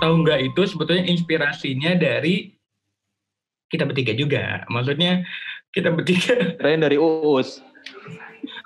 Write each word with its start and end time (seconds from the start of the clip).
tahu 0.00 0.14
nggak 0.24 0.40
itu 0.52 0.62
sebetulnya 0.66 1.04
inspirasinya 1.06 1.94
dari 1.98 2.54
kita 3.68 3.84
bertiga 3.84 4.12
juga. 4.16 4.64
Maksudnya 4.72 5.22
kita 5.72 5.92
bertiga. 5.92 6.34
Keren 6.58 6.82
dari 6.82 6.96
Uus. 6.96 7.60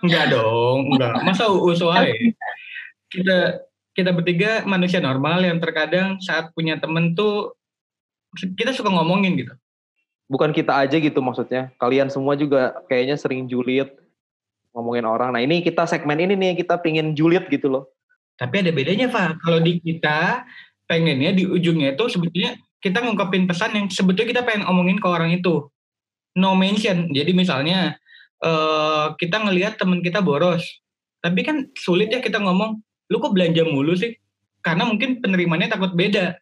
Enggak 0.03 0.35
dong, 0.35 0.95
enggak. 0.95 1.23
Masa 1.27 1.51
Uus 1.51 1.83
wae. 1.83 2.35
Kita 3.11 3.61
kita 3.93 4.11
bertiga 4.15 4.65
manusia 4.65 5.03
normal 5.05 5.45
yang 5.45 5.61
terkadang 5.61 6.17
saat 6.25 6.49
punya 6.57 6.81
temen 6.81 7.13
tuh 7.13 7.53
kita 8.57 8.73
suka 8.73 8.89
ngomongin 8.89 9.37
gitu. 9.37 9.53
Bukan 10.33 10.57
kita 10.57 10.81
aja 10.81 10.97
gitu 10.97 11.21
maksudnya. 11.21 11.69
Kalian 11.77 12.09
semua 12.09 12.33
juga 12.39 12.73
kayaknya 12.89 13.21
sering 13.21 13.45
julid 13.51 13.93
ngomongin 14.73 15.05
orang. 15.05 15.37
Nah 15.37 15.45
ini 15.45 15.61
kita 15.61 15.85
segmen 15.85 16.17
ini 16.17 16.33
nih 16.33 16.57
kita 16.65 16.81
pingin 16.81 17.13
julid 17.13 17.45
gitu 17.53 17.69
loh. 17.69 17.85
Tapi 18.41 18.65
ada 18.65 18.73
bedanya 18.73 19.13
Pak. 19.13 19.45
Kalau 19.45 19.61
di 19.61 19.77
kita 19.79 20.49
pengennya 20.87 21.33
di 21.33 21.45
ujungnya 21.47 21.95
itu 21.95 22.05
sebetulnya 22.11 22.59
kita 22.83 22.99
ngungkapin 22.99 23.47
pesan 23.47 23.79
yang 23.79 23.87
sebetulnya 23.89 24.29
kita 24.35 24.43
pengen 24.43 24.67
ngomongin 24.67 24.99
ke 24.99 25.07
orang 25.07 25.31
itu. 25.31 25.71
No 26.35 26.59
mention. 26.59 27.15
Jadi 27.15 27.31
misalnya 27.33 27.95
uh, 28.43 29.15
kita 29.15 29.39
ngelihat 29.39 29.79
temen 29.79 30.03
kita 30.03 30.19
boros. 30.19 30.67
Tapi 31.23 31.47
kan 31.47 31.71
sulit 31.79 32.11
ya 32.11 32.19
kita 32.19 32.43
ngomong, 32.43 32.83
lu 33.07 33.17
kok 33.23 33.31
belanja 33.31 33.63
mulu 33.63 33.95
sih? 33.95 34.19
Karena 34.59 34.83
mungkin 34.83 35.23
penerimaannya 35.23 35.71
takut 35.71 35.95
beda. 35.95 36.35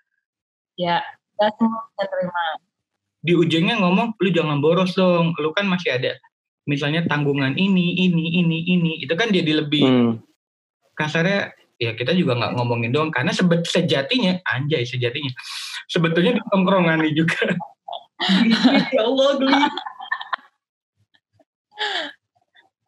Ya, 0.80 1.04
gak 1.36 1.52
semua 1.60 1.84
bisa 1.92 2.04
terima. 2.08 2.44
Di 3.20 3.36
ujungnya 3.36 3.76
ngomong, 3.76 4.16
lu 4.16 4.28
jangan 4.32 4.64
boros 4.64 4.96
dong, 4.96 5.36
lu 5.36 5.52
kan 5.52 5.68
masih 5.68 6.00
ada. 6.00 6.16
Misalnya 6.64 7.04
tanggungan 7.04 7.52
ini, 7.60 8.08
ini, 8.08 8.40
ini, 8.40 8.64
ini. 8.64 8.92
Itu 9.04 9.12
kan 9.20 9.28
jadi 9.28 9.60
lebih 9.60 9.84
hmm. 9.84 10.12
kasarnya 10.96 11.52
ya 11.80 11.96
kita 11.96 12.12
juga 12.12 12.36
nggak 12.36 12.52
ngomongin 12.60 12.92
doang 12.92 13.08
karena 13.08 13.32
sebet 13.32 13.64
sejatinya 13.64 14.36
anjay 14.44 14.84
sejatinya 14.84 15.32
sebetulnya 15.88 16.36
di 16.36 16.42
tongkrongan 16.52 17.00
ini 17.00 17.16
juga 17.16 17.56
ya 18.94 19.00
Allah 19.00 19.30
geli 19.40 19.56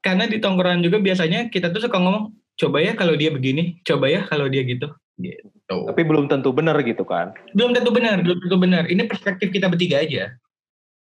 karena 0.03 0.25
di 0.29 0.37
tongkrongan 0.43 0.83
juga 0.85 0.99
biasanya 1.01 1.49
kita 1.49 1.73
tuh 1.73 1.89
suka 1.89 1.97
ngomong 1.97 2.35
coba 2.59 2.79
ya 2.83 2.93
kalau 2.99 3.15
dia 3.17 3.31
begini, 3.33 3.81
coba 3.87 4.11
ya 4.11 4.27
kalau 4.27 4.51
dia 4.51 4.67
gitu. 4.67 4.91
Gitu. 5.21 5.77
Tapi 5.87 6.03
belum 6.03 6.27
tentu 6.27 6.51
benar 6.51 6.77
gitu 6.83 7.07
kan? 7.07 7.33
Belum 7.55 7.71
tentu 7.73 7.95
benar, 7.95 8.21
belum 8.21 8.39
tentu 8.43 8.57
benar. 8.59 8.85
Ini 8.91 9.07
perspektif 9.07 9.55
kita 9.55 9.71
bertiga 9.71 10.03
aja. 10.03 10.35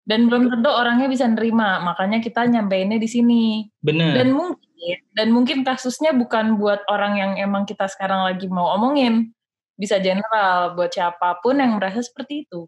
Dan 0.08 0.26
belum 0.26 0.48
tentu 0.48 0.70
orangnya 0.72 1.06
bisa 1.06 1.28
nerima, 1.28 1.84
makanya 1.84 2.18
kita 2.24 2.48
nyampeinnya 2.48 2.96
di 2.96 3.08
sini. 3.08 3.44
Benar. 3.84 4.16
Dan 4.16 4.28
mungkin 4.32 4.67
dan 5.12 5.28
mungkin 5.34 5.66
kasusnya 5.66 6.14
bukan 6.16 6.56
buat 6.56 6.84
orang 6.88 7.18
yang 7.18 7.32
emang 7.36 7.66
kita 7.68 7.88
sekarang 7.90 8.24
lagi 8.24 8.46
mau 8.48 8.72
omongin. 8.76 9.34
Bisa 9.78 10.02
general 10.02 10.74
buat 10.74 10.90
siapa 10.90 11.38
pun 11.38 11.58
yang 11.58 11.78
merasa 11.78 12.02
seperti 12.02 12.48
itu. 12.48 12.66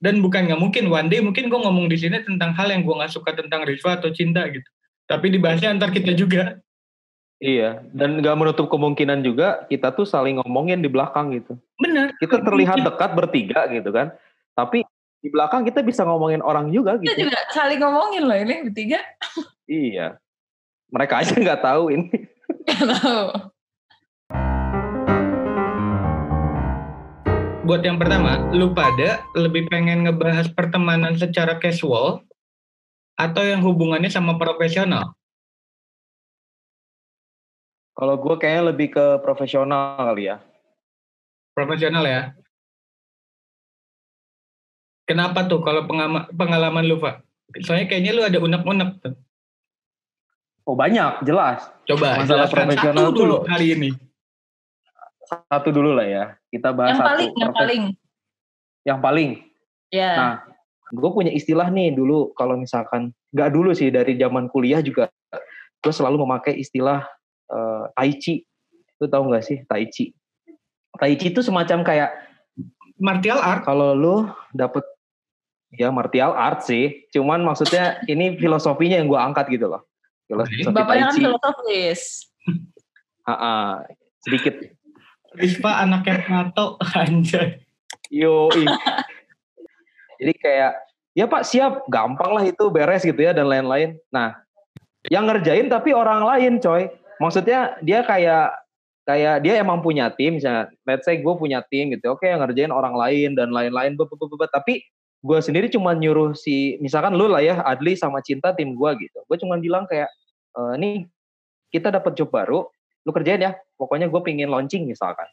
Dan 0.00 0.24
bukan 0.24 0.48
nggak 0.48 0.58
mungkin 0.58 0.88
one 0.90 1.06
day 1.12 1.20
mungkin 1.20 1.46
gue 1.46 1.60
ngomong 1.60 1.86
di 1.86 2.00
sini 2.00 2.24
tentang 2.24 2.56
hal 2.56 2.72
yang 2.72 2.82
gue 2.82 2.94
nggak 2.96 3.12
suka 3.12 3.36
tentang 3.36 3.62
Rizwa 3.68 4.00
atau 4.00 4.10
cinta 4.10 4.48
gitu. 4.48 4.66
Tapi 5.06 5.30
dibahasnya 5.30 5.70
antar 5.76 5.92
kita 5.94 6.16
juga. 6.16 6.58
Iya, 7.40 7.80
dan 7.96 8.20
nggak 8.20 8.36
menutup 8.36 8.68
kemungkinan 8.68 9.24
juga 9.24 9.64
kita 9.64 9.96
tuh 9.96 10.04
saling 10.04 10.44
ngomongin 10.44 10.84
di 10.84 10.92
belakang 10.92 11.32
gitu. 11.32 11.56
Benar. 11.80 12.12
Kita 12.20 12.44
terlihat 12.44 12.84
dekat 12.84 13.16
bertiga 13.16 13.64
gitu 13.72 13.88
kan, 13.96 14.12
tapi 14.52 14.84
di 15.24 15.28
belakang 15.32 15.64
kita 15.64 15.80
bisa 15.80 16.04
ngomongin 16.04 16.44
orang 16.44 16.68
juga 16.68 17.00
gitu. 17.00 17.08
Kita 17.08 17.32
juga 17.32 17.40
saling 17.52 17.80
ngomongin 17.80 18.22
loh 18.28 18.36
ini 18.36 18.54
bertiga. 18.68 19.00
Iya, 19.64 20.20
mereka 20.90 21.22
aja 21.22 21.32
nggak 21.38 21.62
tahu 21.62 21.94
ini. 21.94 22.10
Nggak 22.66 22.98
tahu. 22.98 23.26
Buat 27.70 27.86
yang 27.86 28.02
pertama, 28.02 28.50
lu 28.50 28.74
pada 28.74 29.22
lebih 29.38 29.70
pengen 29.70 30.02
ngebahas 30.02 30.50
pertemanan 30.50 31.14
secara 31.14 31.54
casual 31.62 32.26
atau 33.14 33.42
yang 33.46 33.62
hubungannya 33.62 34.10
sama 34.10 34.34
profesional? 34.34 35.14
Kalau 37.94 38.18
gue 38.18 38.34
kayaknya 38.42 38.74
lebih 38.74 38.96
ke 38.96 39.22
profesional 39.22 39.94
kali 40.02 40.32
ya. 40.32 40.42
Profesional 41.54 42.02
ya. 42.02 42.34
Kenapa 45.06 45.46
tuh 45.46 45.62
kalau 45.62 45.86
pengalaman 46.34 46.86
lu, 46.86 46.98
Pak? 46.98 47.22
Soalnya 47.62 47.86
kayaknya 47.86 48.18
lu 48.18 48.22
ada 48.26 48.38
unek-unek 48.42 48.90
tuh. 49.04 49.14
Oh 50.70 50.78
banyak, 50.78 51.26
jelas. 51.26 51.66
Coba 51.82 52.22
masalah 52.22 52.46
profesional 52.46 53.10
satu 53.10 53.18
dulu 53.18 53.42
tuh, 53.42 53.50
hari 53.50 53.74
ini. 53.74 53.90
Satu 55.50 55.74
dulu 55.74 55.98
lah 55.98 56.06
ya. 56.06 56.24
Kita 56.46 56.70
bahas 56.70 56.94
yang 56.94 56.98
satu. 57.02 57.10
Paling, 57.10 57.30
yang 57.34 57.50
paling. 57.50 57.82
Yang 58.86 58.98
paling. 59.02 59.30
Ya. 59.90 60.12
Nah, 60.14 60.34
gue 60.94 61.10
punya 61.10 61.34
istilah 61.34 61.66
nih 61.74 61.90
dulu 61.90 62.30
kalau 62.38 62.54
misalkan 62.54 63.10
nggak 63.34 63.50
dulu 63.50 63.74
sih 63.74 63.90
dari 63.90 64.14
zaman 64.14 64.46
kuliah 64.46 64.78
juga 64.78 65.10
gue 65.82 65.90
selalu 65.90 66.22
memakai 66.22 66.54
istilah 66.62 67.02
uh, 67.50 67.90
tai 67.98 68.14
chi. 68.22 68.46
Lu 69.02 69.10
tahu 69.10 69.26
nggak 69.26 69.42
sih 69.42 69.66
tai 69.66 69.90
chi? 69.90 70.14
Tai 70.94 71.18
chi 71.18 71.34
itu 71.34 71.42
semacam 71.42 71.82
kayak 71.82 72.14
martial 73.02 73.42
art. 73.42 73.66
Kalau 73.66 73.98
lu 73.98 74.30
dapet 74.54 74.86
ya 75.74 75.90
martial 75.90 76.30
art 76.30 76.62
sih, 76.62 77.10
cuman 77.10 77.42
maksudnya 77.42 77.98
ini 78.06 78.38
filosofinya 78.38 79.02
yang 79.02 79.10
gue 79.10 79.18
angkat 79.18 79.50
gitu 79.50 79.66
loh. 79.66 79.89
Filosofi 80.30 80.62
Bapaknya 80.70 81.10
kan 81.10 81.16
filosofis. 81.18 82.00
Ha 83.26 83.82
sedikit. 84.22 84.54
Rispa 85.34 85.82
anaknya 85.82 86.22
Plato 86.22 86.78
anjay. 86.94 87.58
Yo, 88.10 88.50
jadi 90.18 90.32
kayak 90.34 90.72
ya 91.14 91.30
Pak 91.30 91.46
siap, 91.46 91.86
gampang 91.86 92.34
lah 92.34 92.42
itu 92.42 92.66
beres 92.70 93.06
gitu 93.06 93.22
ya 93.22 93.30
dan 93.30 93.46
lain-lain. 93.46 93.94
Nah, 94.10 94.34
yang 95.08 95.24
ngerjain 95.24 95.72
tapi 95.72 95.96
orang 95.96 96.20
lain 96.20 96.60
coy 96.60 96.92
maksudnya 97.16 97.80
dia 97.80 98.04
kayak 98.04 98.52
kayak 99.08 99.40
dia 99.40 99.54
emang 99.56 99.80
punya 99.80 100.12
tim 100.12 100.36
misalnya 100.36 100.68
let's 100.84 101.08
say 101.08 101.16
gue 101.16 101.34
punya 101.40 101.64
tim 101.72 101.88
gitu 101.88 102.12
oke 102.12 102.20
yang 102.20 102.44
ngerjain 102.44 102.68
orang 102.68 102.92
lain 102.92 103.32
dan 103.32 103.48
lain-lain 103.48 103.96
tapi 104.52 104.84
gue 105.20 105.38
sendiri 105.40 105.72
cuma 105.72 105.96
nyuruh 105.96 106.36
si 106.36 106.76
misalkan 106.84 107.16
lu 107.16 107.28
lah 107.28 107.40
ya 107.40 107.64
Adli 107.64 107.96
sama 107.96 108.20
Cinta 108.20 108.52
tim 108.52 108.76
gue 108.76 108.90
gitu 109.00 109.18
gue 109.24 109.36
cuma 109.40 109.56
bilang 109.56 109.88
kayak 109.88 110.08
e, 110.54 110.60
nih 110.78 110.96
kita 111.70 111.90
dapat 111.94 112.14
job 112.18 112.30
baru 112.30 112.66
lu 113.06 113.10
kerjain 113.10 113.40
ya 113.40 113.56
pokoknya 113.78 114.10
gue 114.10 114.20
pingin 114.22 114.50
launching 114.50 114.84
misalkan 114.86 115.26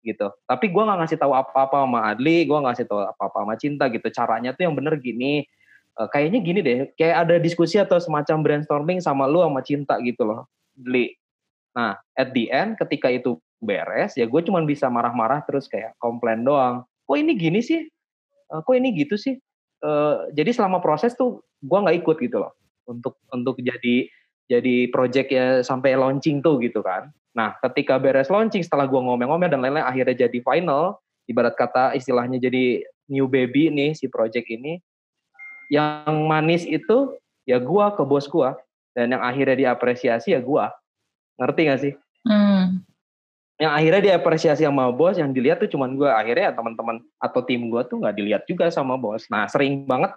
gitu 0.00 0.32
tapi 0.48 0.72
gue 0.72 0.82
nggak 0.82 0.98
ngasih 1.04 1.18
tahu 1.20 1.32
apa-apa 1.36 1.84
sama 1.84 2.00
Adli 2.12 2.48
gue 2.48 2.56
nggak 2.56 2.72
ngasih 2.72 2.86
tahu 2.88 3.00
apa-apa 3.04 3.38
sama 3.44 3.54
Cinta 3.60 3.84
gitu 3.92 4.08
caranya 4.12 4.56
tuh 4.56 4.68
yang 4.68 4.74
bener 4.76 4.96
gini 4.96 5.44
e, 5.94 6.00
kayaknya 6.10 6.40
gini 6.40 6.60
deh 6.64 6.78
kayak 6.96 7.28
ada 7.28 7.34
diskusi 7.36 7.76
atau 7.76 8.00
semacam 8.00 8.40
brainstorming 8.40 8.98
sama 8.98 9.28
lu 9.28 9.44
sama 9.44 9.60
Cinta 9.60 10.00
gitu 10.00 10.24
loh 10.24 10.48
beli. 10.80 11.12
Nah, 11.76 12.00
at 12.16 12.32
the 12.32 12.50
end 12.50 12.80
ketika 12.80 13.12
itu 13.12 13.38
beres, 13.60 14.16
ya 14.16 14.24
gue 14.24 14.40
cuma 14.42 14.64
bisa 14.64 14.88
marah-marah 14.88 15.44
terus 15.44 15.68
kayak 15.68 15.94
komplain 16.00 16.42
doang. 16.42 16.88
Kok 17.04 17.16
ini 17.20 17.36
gini 17.36 17.60
sih? 17.60 17.84
Uh, 18.50 18.64
kok 18.64 18.74
ini 18.74 18.90
gitu 18.96 19.14
sih? 19.20 19.36
Uh, 19.84 20.26
jadi 20.34 20.50
selama 20.50 20.80
proses 20.82 21.14
tuh 21.14 21.44
gue 21.60 21.78
nggak 21.78 22.04
ikut 22.04 22.16
gitu 22.20 22.36
loh 22.40 22.52
untuk 22.90 23.14
untuk 23.30 23.56
jadi 23.62 24.10
jadi 24.50 24.90
project 24.90 25.28
ya 25.30 25.46
sampai 25.62 25.94
launching 25.94 26.42
tuh 26.42 26.58
gitu 26.58 26.82
kan. 26.82 27.14
Nah, 27.30 27.54
ketika 27.62 28.02
beres 28.02 28.26
launching 28.26 28.66
setelah 28.66 28.90
gue 28.90 28.98
ngomel-ngomel 28.98 29.46
dan 29.46 29.62
lain-lain 29.62 29.86
akhirnya 29.86 30.26
jadi 30.26 30.42
final, 30.42 30.98
ibarat 31.30 31.54
kata 31.54 31.94
istilahnya 31.94 32.42
jadi 32.42 32.82
new 33.06 33.30
baby 33.30 33.70
nih 33.70 33.94
si 33.94 34.10
project 34.10 34.50
ini. 34.50 34.82
Yang 35.70 36.14
manis 36.26 36.66
itu 36.66 37.14
ya 37.46 37.62
gue 37.62 37.86
ke 37.94 38.02
bos 38.02 38.26
gue 38.26 38.50
dan 38.94 39.14
yang 39.14 39.22
akhirnya 39.22 39.56
diapresiasi 39.56 40.34
ya 40.34 40.40
gue 40.42 40.64
ngerti 41.40 41.60
gak 41.66 41.80
sih 41.80 41.92
hmm. 42.26 42.84
yang 43.58 43.72
akhirnya 43.72 44.14
diapresiasi 44.14 44.62
sama 44.66 44.90
bos 44.92 45.16
yang 45.16 45.32
dilihat 45.32 45.62
tuh 45.62 45.70
cuman 45.70 45.96
gue 45.96 46.10
akhirnya 46.10 46.52
ya 46.52 46.54
teman-teman 46.54 47.02
atau 47.18 47.40
tim 47.42 47.66
gue 47.70 47.82
tuh 47.88 48.02
nggak 48.02 48.16
dilihat 48.16 48.42
juga 48.46 48.68
sama 48.70 48.94
bos 49.00 49.26
nah 49.32 49.48
sering 49.48 49.82
banget 49.88 50.12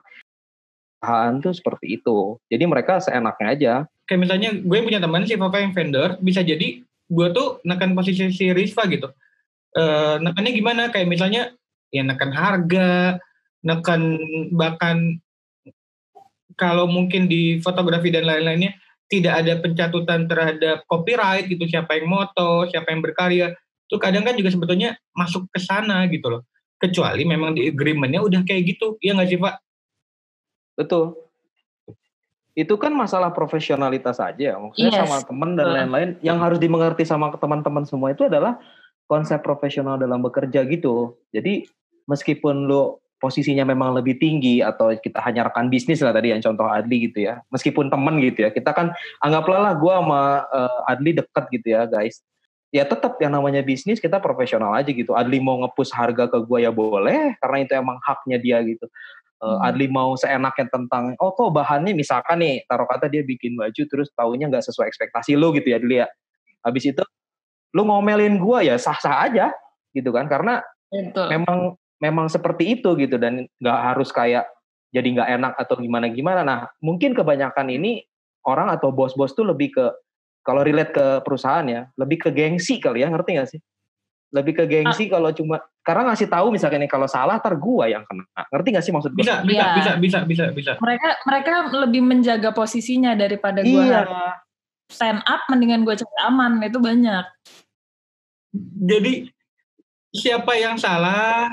bahan 1.03 1.44
tuh 1.44 1.51
seperti 1.51 2.00
itu. 2.00 2.39
Jadi 2.47 2.63
mereka 2.63 3.03
seenaknya 3.03 3.47
aja. 3.51 3.73
Kayak 4.07 4.21
misalnya 4.23 4.50
gue 4.55 4.79
punya 4.79 5.03
teman 5.03 5.27
si 5.27 5.35
Papa 5.35 5.59
yang 5.59 5.75
vendor 5.75 6.15
bisa 6.23 6.39
jadi 6.39 6.79
gue 6.88 7.27
tuh 7.35 7.59
nekan 7.67 7.91
posisi 7.91 8.31
si 8.31 8.55
Rizva 8.55 8.88
gitu. 8.88 9.11
E, 9.75 9.83
nekannya 10.23 10.51
gimana? 10.55 10.83
Kayak 10.95 11.11
misalnya 11.11 11.51
ya 11.91 12.07
nekan 12.07 12.31
harga 12.31 13.19
nekan 13.63 14.15
bahkan 14.55 15.19
kalau 16.55 16.88
mungkin 16.88 17.27
di 17.27 17.59
fotografi 17.59 18.11
dan 18.11 18.27
lain-lainnya 18.27 18.75
tidak 19.11 19.44
ada 19.44 19.53
pencatutan 19.59 20.25
terhadap 20.25 20.88
copyright 20.88 21.51
gitu 21.51 21.67
siapa 21.67 22.00
yang 22.00 22.07
moto 22.07 22.63
siapa 22.71 22.95
yang 22.95 23.03
berkarya. 23.03 23.51
Itu 23.91 24.00
kadang 24.00 24.23
kan 24.23 24.39
juga 24.39 24.55
sebetulnya 24.55 24.95
masuk 25.11 25.51
ke 25.51 25.59
sana 25.59 26.07
gitu 26.07 26.31
loh. 26.31 26.41
Kecuali 26.79 27.27
memang 27.27 27.55
di 27.55 27.67
agreementnya 27.67 28.23
udah 28.23 28.41
kayak 28.47 28.75
gitu. 28.75 28.95
Ya 29.03 29.15
nggak 29.15 29.27
sih 29.27 29.39
pak 29.39 29.63
betul 30.73 31.17
itu 32.53 32.73
kan 32.77 32.93
masalah 32.93 33.33
profesionalitas 33.33 34.21
aja 34.21 34.61
maksudnya 34.61 34.93
yes. 34.93 34.99
sama 35.05 35.17
teman 35.25 35.49
dan 35.57 35.67
lain-lain 35.73 36.09
yang 36.21 36.37
harus 36.37 36.61
dimengerti 36.61 37.01
sama 37.01 37.33
teman-teman 37.33 37.81
semua 37.85 38.13
itu 38.13 38.29
adalah 38.29 38.61
konsep 39.07 39.39
profesional 39.43 39.99
dalam 39.99 40.23
bekerja 40.23 40.63
gitu. 40.67 41.19
Jadi 41.29 41.67
meskipun 42.07 42.67
lo 42.67 43.03
posisinya 43.21 43.63
memang 43.63 43.95
lebih 43.95 44.19
tinggi 44.19 44.59
atau 44.59 44.91
kita 44.91 45.23
hanya 45.23 45.47
rekan 45.47 45.71
bisnis 45.71 46.03
lah 46.03 46.11
tadi 46.11 46.35
yang 46.35 46.43
contoh 46.43 46.67
Adli 46.67 47.07
gitu 47.07 47.23
ya. 47.23 47.39
Meskipun 47.53 47.87
temen 47.87 48.19
gitu 48.19 48.47
ya. 48.47 48.49
Kita 48.51 48.75
kan 48.75 48.91
anggaplah 49.23 49.59
lah 49.63 49.73
gue 49.79 49.93
sama 49.93 50.43
uh, 50.51 50.91
Adli 50.91 51.15
deket 51.15 51.45
gitu 51.53 51.67
ya 51.71 51.87
guys. 51.87 52.19
Ya 52.73 52.83
tetap 52.89 53.21
yang 53.21 53.37
namanya 53.37 53.61
bisnis 53.61 54.01
kita 54.01 54.17
profesional 54.17 54.73
aja 54.73 54.89
gitu. 54.89 55.13
Adli 55.13 55.39
mau 55.39 55.61
ngepush 55.61 55.93
harga 55.93 56.27
ke 56.27 56.41
gue 56.43 56.59
ya 56.65 56.71
boleh 56.73 57.37
karena 57.39 57.57
itu 57.63 57.71
emang 57.77 58.01
haknya 58.03 58.37
dia 58.41 58.57
gitu. 58.65 58.89
Uh. 59.43 59.59
Adli 59.59 59.91
mau 59.91 60.15
seenaknya 60.15 60.71
tentang 60.71 61.19
oh 61.19 61.35
kok 61.35 61.51
bahannya 61.51 61.91
misalkan 61.91 62.39
nih 62.39 62.63
taruh 62.63 62.87
kata 62.87 63.11
dia 63.11 63.27
bikin 63.27 63.59
baju 63.59 63.83
terus 63.91 64.07
tahunya 64.15 64.47
nggak 64.47 64.63
sesuai 64.63 64.87
ekspektasi 64.87 65.35
lo 65.35 65.51
gitu 65.51 65.67
ya 65.67 65.83
Adli 65.83 65.99
ya. 65.99 66.07
Habis 66.63 66.95
itu 66.95 67.03
lu 67.75 67.83
ngomelin 67.83 68.39
gue 68.39 68.59
ya 68.71 68.79
sah-sah 68.79 69.27
aja 69.27 69.51
gitu 69.91 70.15
kan 70.15 70.31
karena 70.31 70.63
Betul. 70.87 71.27
memang 71.27 71.57
memang 71.99 72.27
seperti 72.31 72.79
itu 72.79 72.95
gitu 72.95 73.19
dan 73.19 73.43
nggak 73.59 73.79
harus 73.91 74.15
kayak 74.15 74.47
jadi 74.95 75.07
nggak 75.09 75.29
enak 75.41 75.53
atau 75.59 75.75
gimana 75.75 76.07
gimana. 76.07 76.41
Nah 76.47 76.59
mungkin 76.79 77.11
kebanyakan 77.11 77.67
ini 77.67 78.05
orang 78.47 78.71
atau 78.71 78.95
bos-bos 78.95 79.35
tuh 79.35 79.43
lebih 79.43 79.75
ke 79.75 79.85
kalau 80.43 80.63
relate 80.63 80.95
ke 80.95 81.05
perusahaan 81.23 81.67
ya 81.67 81.87
lebih 81.99 82.27
ke 82.27 82.29
gengsi 82.31 82.79
kali 82.79 83.03
ya 83.03 83.11
ngerti 83.11 83.29
nggak 83.35 83.49
sih? 83.51 83.59
Lebih 84.33 84.53
ke 84.57 84.63
gengsi 84.65 85.07
ah. 85.07 85.19
kalau 85.19 85.30
cuma 85.30 85.62
karena 85.85 86.09
ngasih 86.09 86.27
tahu 86.27 86.50
misalnya 86.50 86.81
nih 86.81 86.91
kalau 86.91 87.06
salah 87.06 87.38
tar 87.38 87.53
gua 87.56 87.85
yang 87.85 88.01
kena. 88.09 88.25
Ngerti 88.50 88.68
nggak 88.74 88.85
sih 88.85 88.94
maksud 88.94 89.12
gue? 89.13 89.21
Bisa, 89.21 89.45
bisa, 89.45 89.62
ya. 89.62 89.74
bisa, 89.77 89.91
bisa, 90.01 90.19
bisa, 90.25 90.45
bisa. 90.50 90.71
Mereka 90.81 91.09
mereka 91.30 91.53
lebih 91.85 92.01
menjaga 92.01 92.50
posisinya 92.50 93.13
daripada 93.13 93.62
gua 93.62 93.83
iya. 93.85 94.01
stand 94.89 95.21
up 95.30 95.45
mendingan 95.53 95.85
gua 95.85 95.94
cari 95.94 96.18
aman 96.25 96.57
itu 96.65 96.81
banyak. 96.81 97.25
Jadi 98.89 99.13
siapa 100.13 100.53
yang 100.57 100.77
salah 100.81 101.50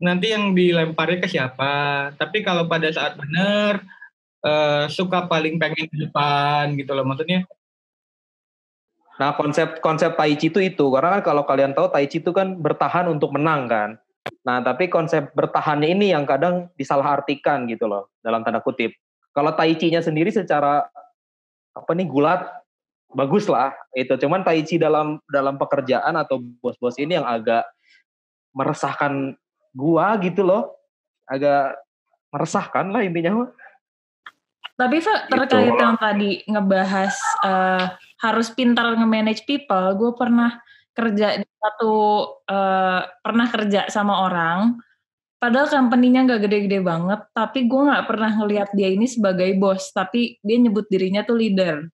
nanti 0.00 0.32
yang 0.32 0.52
dilemparnya 0.52 1.18
ke 1.24 1.28
siapa. 1.28 1.72
Tapi 2.14 2.44
kalau 2.44 2.68
pada 2.68 2.92
saat 2.92 3.16
benar 3.18 3.82
uh, 4.44 4.84
suka 4.88 5.26
paling 5.26 5.58
pengen 5.58 5.88
di 5.90 6.06
depan 6.06 6.76
gitu 6.76 6.92
loh 6.92 7.04
maksudnya. 7.04 7.44
Nah 9.18 9.34
konsep 9.34 9.82
konsep 9.82 10.14
Tai 10.14 10.32
Chi 10.38 10.48
itu 10.48 10.62
itu 10.62 10.86
karena 10.94 11.18
kan 11.18 11.22
kalau 11.26 11.42
kalian 11.42 11.74
tahu 11.74 11.90
Tai 11.90 12.06
Chi 12.06 12.22
itu 12.22 12.30
kan 12.30 12.54
bertahan 12.58 13.10
untuk 13.10 13.34
menang 13.34 13.66
kan. 13.66 13.90
Nah 14.46 14.62
tapi 14.62 14.86
konsep 14.86 15.34
bertahannya 15.34 15.90
ini 15.90 16.14
yang 16.14 16.24
kadang 16.24 16.70
disalahartikan 16.78 17.66
gitu 17.66 17.90
loh 17.90 18.14
dalam 18.22 18.46
tanda 18.46 18.62
kutip. 18.62 18.94
Kalau 19.34 19.54
Tai 19.54 19.70
Chi-nya 19.74 20.02
sendiri 20.02 20.34
secara 20.34 20.86
apa 21.74 21.90
nih 21.94 22.06
gulat 22.06 22.46
bagus 23.14 23.46
lah 23.50 23.74
itu. 23.94 24.14
Cuman 24.14 24.46
Tai 24.46 24.62
Chi 24.62 24.78
dalam 24.78 25.18
dalam 25.26 25.58
pekerjaan 25.58 26.14
atau 26.14 26.38
bos-bos 26.62 26.98
ini 26.98 27.18
yang 27.18 27.26
agak 27.26 27.66
meresahkan 28.54 29.38
gua 29.76 30.16
gitu 30.18 30.42
loh 30.42 30.74
agak 31.28 31.76
meresahkan 32.32 32.88
lah 32.88 33.04
intinya 33.04 33.46
tapi 34.78 35.02
Fa, 35.02 35.26
terkait 35.26 35.74
gitu. 35.74 35.82
yang 35.82 35.98
tadi 35.98 36.30
ngebahas 36.46 37.14
uh, 37.42 37.84
harus 38.18 38.50
pintar 38.54 38.94
nge-manage 38.98 39.46
people, 39.46 39.94
gue 39.94 40.12
pernah 40.18 40.58
kerja 40.94 41.38
di 41.38 41.46
satu 41.46 41.92
uh, 42.50 43.02
pernah 43.22 43.46
kerja 43.46 43.86
sama 43.86 44.26
orang, 44.26 44.82
padahal 45.38 45.70
company-nya 45.70 46.26
nggak 46.26 46.42
gede-gede 46.50 46.82
banget, 46.82 47.20
tapi 47.30 47.70
gue 47.70 47.82
nggak 47.86 48.06
pernah 48.10 48.30
ngelihat 48.34 48.74
dia 48.74 48.90
ini 48.90 49.06
sebagai 49.06 49.54
bos, 49.56 49.94
tapi 49.94 50.42
dia 50.42 50.58
nyebut 50.58 50.90
dirinya 50.90 51.22
tuh 51.22 51.38
leader. 51.38 51.86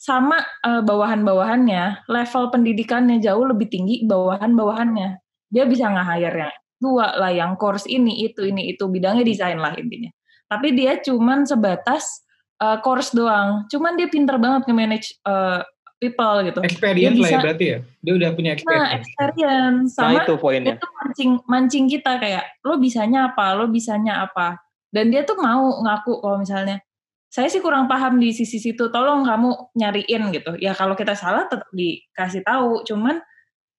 Sama 0.00 0.40
uh, 0.64 0.80
bawahan-bawahannya, 0.80 2.08
level 2.08 2.48
pendidikannya 2.48 3.20
jauh 3.20 3.44
lebih 3.44 3.68
tinggi 3.68 4.08
bawahan-bawahannya. 4.08 5.20
Dia 5.52 5.68
bisa 5.68 5.92
nge-hire 5.92 6.48
yang 6.48 6.56
dua 6.80 7.12
lah 7.20 7.28
yang 7.30 7.60
course 7.60 7.84
ini 7.84 8.24
itu 8.24 8.48
ini 8.48 8.72
itu 8.72 8.88
bidangnya 8.88 9.22
desain 9.22 9.60
lah 9.60 9.76
intinya 9.76 10.08
tapi 10.48 10.72
dia 10.72 10.98
cuman 10.98 11.44
sebatas 11.44 12.24
uh, 12.60 12.78
course 12.84 13.10
doang. 13.16 13.66
Cuman 13.72 13.96
dia 13.96 14.06
pinter 14.06 14.36
banget 14.36 14.68
nge-manage 14.68 15.18
uh, 15.24 15.64
people 16.00 16.36
gitu. 16.44 16.60
Experience 16.64 17.16
bisa, 17.20 17.24
lah 17.24 17.30
ya 17.30 17.38
berarti 17.44 17.64
ya. 17.66 17.78
Dia 18.00 18.12
udah 18.16 18.30
punya 18.32 18.50
experience 18.56 18.80
nah 18.80 18.88
experience. 18.96 19.88
sama 19.96 20.08
nah, 20.08 20.22
itu 20.24 20.34
poinnya. 20.40 20.74
itu 20.76 20.88
mancing 20.96 21.30
mancing 21.44 21.84
kita 21.88 22.12
kayak 22.16 22.44
lo 22.64 22.80
bisanya 22.80 23.32
apa? 23.32 23.46
Lo 23.56 23.68
bisanya 23.68 24.24
apa? 24.24 24.60
Dan 24.90 25.12
dia 25.12 25.22
tuh 25.22 25.38
mau 25.38 25.84
ngaku 25.84 26.24
kalau 26.24 26.38
misalnya 26.40 26.82
saya 27.30 27.46
sih 27.46 27.62
kurang 27.62 27.86
paham 27.86 28.18
di 28.18 28.34
sisi 28.34 28.58
situ 28.58 28.90
tolong 28.90 29.22
kamu 29.22 29.70
nyariin 29.78 30.34
gitu. 30.34 30.58
Ya 30.58 30.74
kalau 30.74 30.98
kita 30.98 31.14
salah 31.14 31.46
tetap 31.46 31.68
dikasih 31.70 32.42
tahu. 32.42 32.82
Cuman 32.82 33.22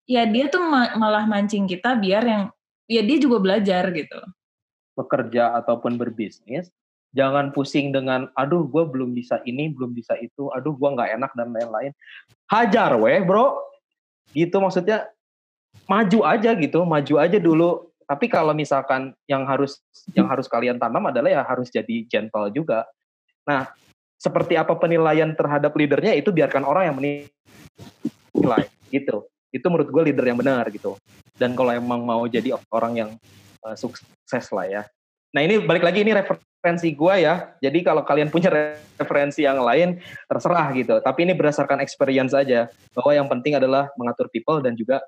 ya 0.07 0.23
dia 0.23 0.47
tuh 0.47 0.63
malah 0.71 1.27
mancing 1.27 1.67
kita 1.67 1.99
biar 1.99 2.23
yang 2.23 2.43
ya 2.87 3.03
dia 3.03 3.17
juga 3.19 3.43
belajar 3.43 3.91
gitu. 3.91 4.19
Bekerja 4.95 5.59
ataupun 5.59 5.99
berbisnis, 5.99 6.71
jangan 7.11 7.51
pusing 7.51 7.91
dengan, 7.91 8.31
aduh 8.35 8.67
gue 8.67 8.83
belum 8.87 9.11
bisa 9.11 9.43
ini, 9.43 9.71
belum 9.71 9.91
bisa 9.91 10.15
itu, 10.19 10.47
aduh 10.55 10.75
gue 10.75 10.89
nggak 10.91 11.19
enak 11.19 11.31
dan 11.35 11.51
lain-lain. 11.51 11.91
Hajar 12.47 12.95
weh 12.99 13.19
bro, 13.23 13.59
gitu 14.31 14.59
maksudnya 14.59 15.07
maju 15.87 16.19
aja 16.27 16.51
gitu, 16.55 16.83
maju 16.83 17.15
aja 17.19 17.37
dulu. 17.39 17.91
Tapi 18.07 18.27
kalau 18.27 18.51
misalkan 18.51 19.15
yang 19.23 19.47
harus 19.47 19.79
yang 20.11 20.27
harus 20.27 20.47
kalian 20.51 20.75
tanam 20.75 21.07
adalah 21.07 21.31
ya 21.31 21.41
harus 21.47 21.71
jadi 21.71 22.03
gentle 22.11 22.51
juga. 22.51 22.83
Nah, 23.47 23.71
seperti 24.21 24.53
apa 24.53 24.77
penilaian 24.77 25.33
terhadap 25.33 25.73
leadernya 25.73 26.13
itu 26.13 26.29
biarkan 26.29 26.61
orang 26.61 26.83
yang 26.91 26.97
menilai 27.01 28.69
gitu 28.93 29.25
itu 29.49 29.65
menurut 29.67 29.89
gue 29.89 30.01
leader 30.13 30.25
yang 30.29 30.37
benar 30.37 30.69
gitu 30.69 30.93
dan 31.41 31.57
kalau 31.57 31.73
emang 31.73 32.05
mau 32.05 32.23
jadi 32.29 32.53
orang 32.69 32.93
yang 32.93 33.09
uh, 33.65 33.73
sukses 33.73 34.45
lah 34.53 34.69
ya 34.69 34.83
nah 35.31 35.41
ini 35.43 35.63
balik 35.63 35.83
lagi 35.87 36.03
ini 36.03 36.11
referensi 36.11 36.93
gue 36.93 37.15
ya. 37.25 37.57
Jadi 37.57 37.81
kalau 37.81 38.05
kalian 38.05 38.29
punya 38.29 38.53
referensi 38.99 39.41
yang 39.41 39.65
lain 39.65 39.97
terserah 40.29 40.69
gitu. 40.77 41.01
Tapi 41.01 41.25
ini 41.25 41.33
berdasarkan 41.33 41.81
experience 41.81 42.37
aja. 42.37 42.69
Bahwa 42.93 43.11
yang 43.17 43.25
penting 43.25 43.57
adalah 43.57 43.89
mengatur 43.97 44.29
people 44.29 44.61
dan 44.61 44.77
juga 44.77 45.01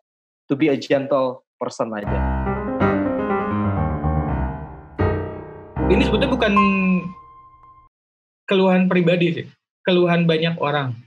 to 0.50 0.58
be 0.58 0.74
a 0.74 0.78
gentle 0.80 1.46
person 1.62 1.94
aja. 1.94 2.18
Ini 5.94 6.02
sebetulnya 6.10 6.32
bukan 6.34 6.54
keluhan 8.50 8.90
pribadi 8.90 9.28
sih. 9.38 9.46
Keluhan 9.86 10.26
banyak 10.26 10.58
orang. 10.58 10.98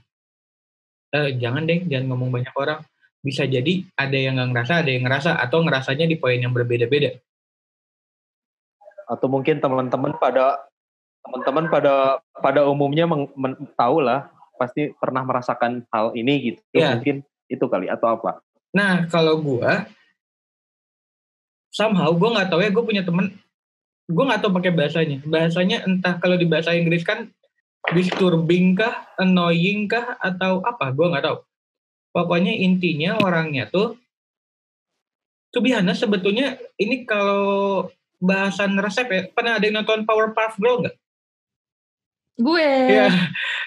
Eh, 1.11 1.35
jangan 1.43 1.67
deh 1.67 1.83
jangan 1.91 2.15
ngomong 2.15 2.31
banyak 2.31 2.55
orang. 2.55 2.79
Bisa 3.19 3.43
jadi 3.43 3.83
ada 3.99 4.15
yang 4.15 4.39
nggak 4.39 4.55
ngerasa, 4.55 4.73
ada 4.79 4.91
yang 4.95 5.03
ngerasa, 5.03 5.35
atau 5.35 5.59
ngerasanya 5.59 6.07
di 6.07 6.15
poin 6.15 6.39
yang 6.39 6.55
berbeda-beda. 6.55 7.19
Atau 9.07 9.31
mungkin 9.31 9.63
teman-teman 9.63 10.13
pada 10.19 10.67
teman-teman 11.23 11.65
pada 11.67 12.21
pada 12.39 12.61
umumnya 12.67 13.07
meng, 13.07 13.31
men, 13.35 13.55
tahu 13.75 14.03
lah, 14.03 14.31
pasti 14.59 14.91
pernah 14.99 15.23
merasakan 15.23 15.83
hal 15.91 16.13
ini 16.13 16.53
gitu. 16.53 16.61
Ya. 16.75 16.95
Mungkin 16.95 17.23
itu 17.47 17.65
kali 17.67 17.87
atau 17.87 18.19
apa? 18.19 18.43
Nah 18.75 19.07
kalau 19.07 19.39
gue, 19.39 19.71
somehow 21.71 22.11
gue 22.11 22.29
nggak 22.29 22.49
tahu 22.51 22.59
ya 22.63 22.69
gue 22.71 22.83
punya 22.83 23.03
temen, 23.03 23.31
gue 24.07 24.23
nggak 24.27 24.43
tahu 24.43 24.51
pakai 24.55 24.71
bahasanya. 24.75 25.17
Bahasanya 25.23 25.87
entah 25.87 26.19
kalau 26.19 26.35
di 26.35 26.47
bahasa 26.47 26.75
Inggris 26.75 27.07
kan 27.07 27.31
disturbing 27.95 28.75
kah, 28.75 29.07
annoying 29.15 29.87
kah, 29.87 30.19
atau 30.19 30.59
apa? 30.63 30.91
Gue 30.91 31.07
nggak 31.07 31.23
tahu 31.23 31.37
pokoknya 32.17 32.49
intinya 32.49 33.21
orangnya 33.21 33.69
tuh 33.69 33.93
tuh 35.53 35.61
sebetulnya 35.93 36.57
ini 36.81 37.05
kalau 37.05 37.85
bahasan 38.17 38.77
resep 38.81 39.07
ya 39.09 39.21
pernah 39.29 39.57
ada 39.57 39.65
yang 39.65 39.81
nonton 39.81 40.05
Powerpuff 40.05 40.57
Girl 40.57 40.85
nggak? 40.85 40.95
Gue. 42.37 42.71
Ya 42.93 43.09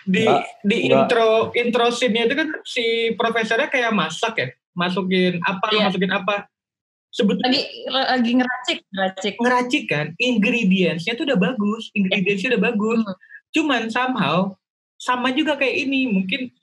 di 0.06 0.24
di 0.62 0.76
intro 0.90 1.50
intro 1.52 1.90
scene 1.90 2.26
itu 2.26 2.34
kan 2.38 2.48
si 2.62 3.14
profesornya 3.18 3.66
kayak 3.66 3.90
masak 3.90 4.34
ya, 4.38 4.48
masukin 4.74 5.42
apa 5.42 5.66
yeah. 5.74 5.86
masukin 5.90 6.12
apa. 6.14 6.46
Sebetulnya 7.10 7.50
lagi 7.50 7.66
lagi 7.90 8.32
ngeracik, 8.38 8.78
ngeracik. 8.94 9.34
Ngeracik 9.42 9.84
kan, 9.90 10.06
ingredientsnya 10.14 11.18
tuh 11.18 11.26
udah 11.26 11.38
bagus, 11.42 11.90
ingredientsnya 11.98 12.54
udah 12.54 12.62
bagus. 12.70 13.02
Hmm. 13.02 13.18
Cuman 13.50 13.82
somehow 13.90 14.54
sama 14.94 15.34
juga 15.34 15.58
kayak 15.58 15.90
ini, 15.90 16.06
mungkin 16.06 16.54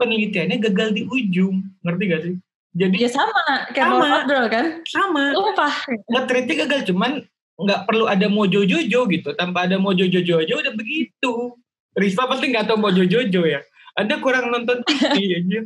penelitiannya 0.00 0.56
gagal 0.58 0.96
di 0.96 1.02
ujung 1.06 1.62
ngerti 1.84 2.04
gak 2.10 2.22
sih 2.26 2.34
jadi 2.74 3.06
ya 3.06 3.10
sama 3.10 3.70
kayak 3.70 3.86
sama. 3.86 4.06
model 4.10 4.42
kan? 4.50 4.66
Sama. 4.82 5.24
Lupa 5.30 5.70
ngetritnya 6.10 6.54
gagal 6.66 6.90
cuman 6.90 7.22
nggak 7.54 7.80
perlu 7.86 8.10
ada 8.10 8.26
mojo 8.26 8.66
jojo 8.66 9.06
gitu. 9.06 9.30
Tanpa 9.38 9.70
ada 9.70 9.78
mojo 9.78 10.02
jojo 10.10 10.42
aja 10.42 10.54
udah 10.58 10.74
begitu. 10.74 11.54
Rispa 11.94 12.26
pasti 12.26 12.50
nggak 12.50 12.66
tahu 12.66 12.82
mojo 12.82 13.06
jojo 13.06 13.46
ya. 13.46 13.62
Anda 13.94 14.18
kurang 14.18 14.50
nonton 14.50 14.82
TV 14.82 15.14
aja. 15.38 15.60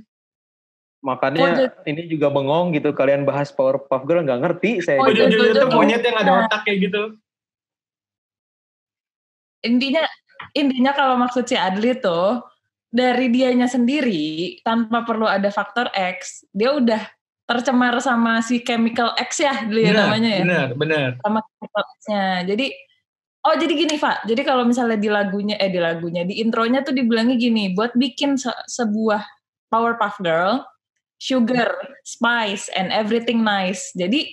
Makanya 0.98 1.40
Mojo. 1.40 1.64
ini 1.86 2.10
juga 2.10 2.26
bengong 2.28 2.74
gitu 2.74 2.90
kalian 2.90 3.22
bahas 3.22 3.54
Powerpuff 3.54 4.02
Girl 4.02 4.26
nggak 4.26 4.42
ngerti 4.42 4.70
saya 4.82 4.98
Mojo 4.98 5.30
Jojo 5.30 5.54
itu 5.54 5.66
monyet 5.70 6.02
yang 6.02 6.18
ada 6.18 6.44
otak 6.44 6.66
kayak 6.66 6.90
gitu. 6.90 7.02
Intinya 9.62 10.04
intinya 10.52 10.92
kalau 10.92 11.14
maksud 11.16 11.46
si 11.46 11.54
Adli 11.54 11.96
tuh 12.02 12.42
dari 12.88 13.28
dianya 13.28 13.68
sendiri 13.68 14.58
tanpa 14.64 15.04
perlu 15.04 15.28
ada 15.28 15.52
faktor 15.52 15.92
X, 15.92 16.48
dia 16.52 16.72
udah 16.72 17.02
tercemar 17.48 17.96
sama 18.04 18.44
si 18.44 18.60
Chemical 18.60 19.16
X 19.16 19.40
ya 19.40 19.64
dulu 19.64 19.80
ya 19.80 19.92
namanya 19.96 20.30
ya. 20.40 20.44
Benar, 20.44 20.68
benar. 20.76 21.08
Sama 21.24 21.38
Chemical 21.40 21.82
X-nya. 21.96 22.26
Jadi 22.44 22.66
oh 23.48 23.54
jadi 23.56 23.72
gini 23.72 23.94
Pak. 23.96 24.28
Jadi 24.28 24.42
kalau 24.44 24.64
misalnya 24.68 25.00
di 25.00 25.08
lagunya 25.08 25.56
eh 25.56 25.72
di 25.72 25.80
lagunya 25.80 26.28
di 26.28 26.44
intronya 26.44 26.84
tuh 26.84 26.92
dibilangnya 26.92 27.40
gini, 27.40 27.72
buat 27.72 27.96
bikin 27.96 28.36
se- 28.36 28.64
sebuah 28.68 29.24
Powerpuff 29.68 30.20
Girl, 30.20 30.64
sugar, 31.20 31.72
spice 32.04 32.68
and 32.72 32.92
everything 32.92 33.40
nice. 33.44 33.92
Jadi 33.96 34.28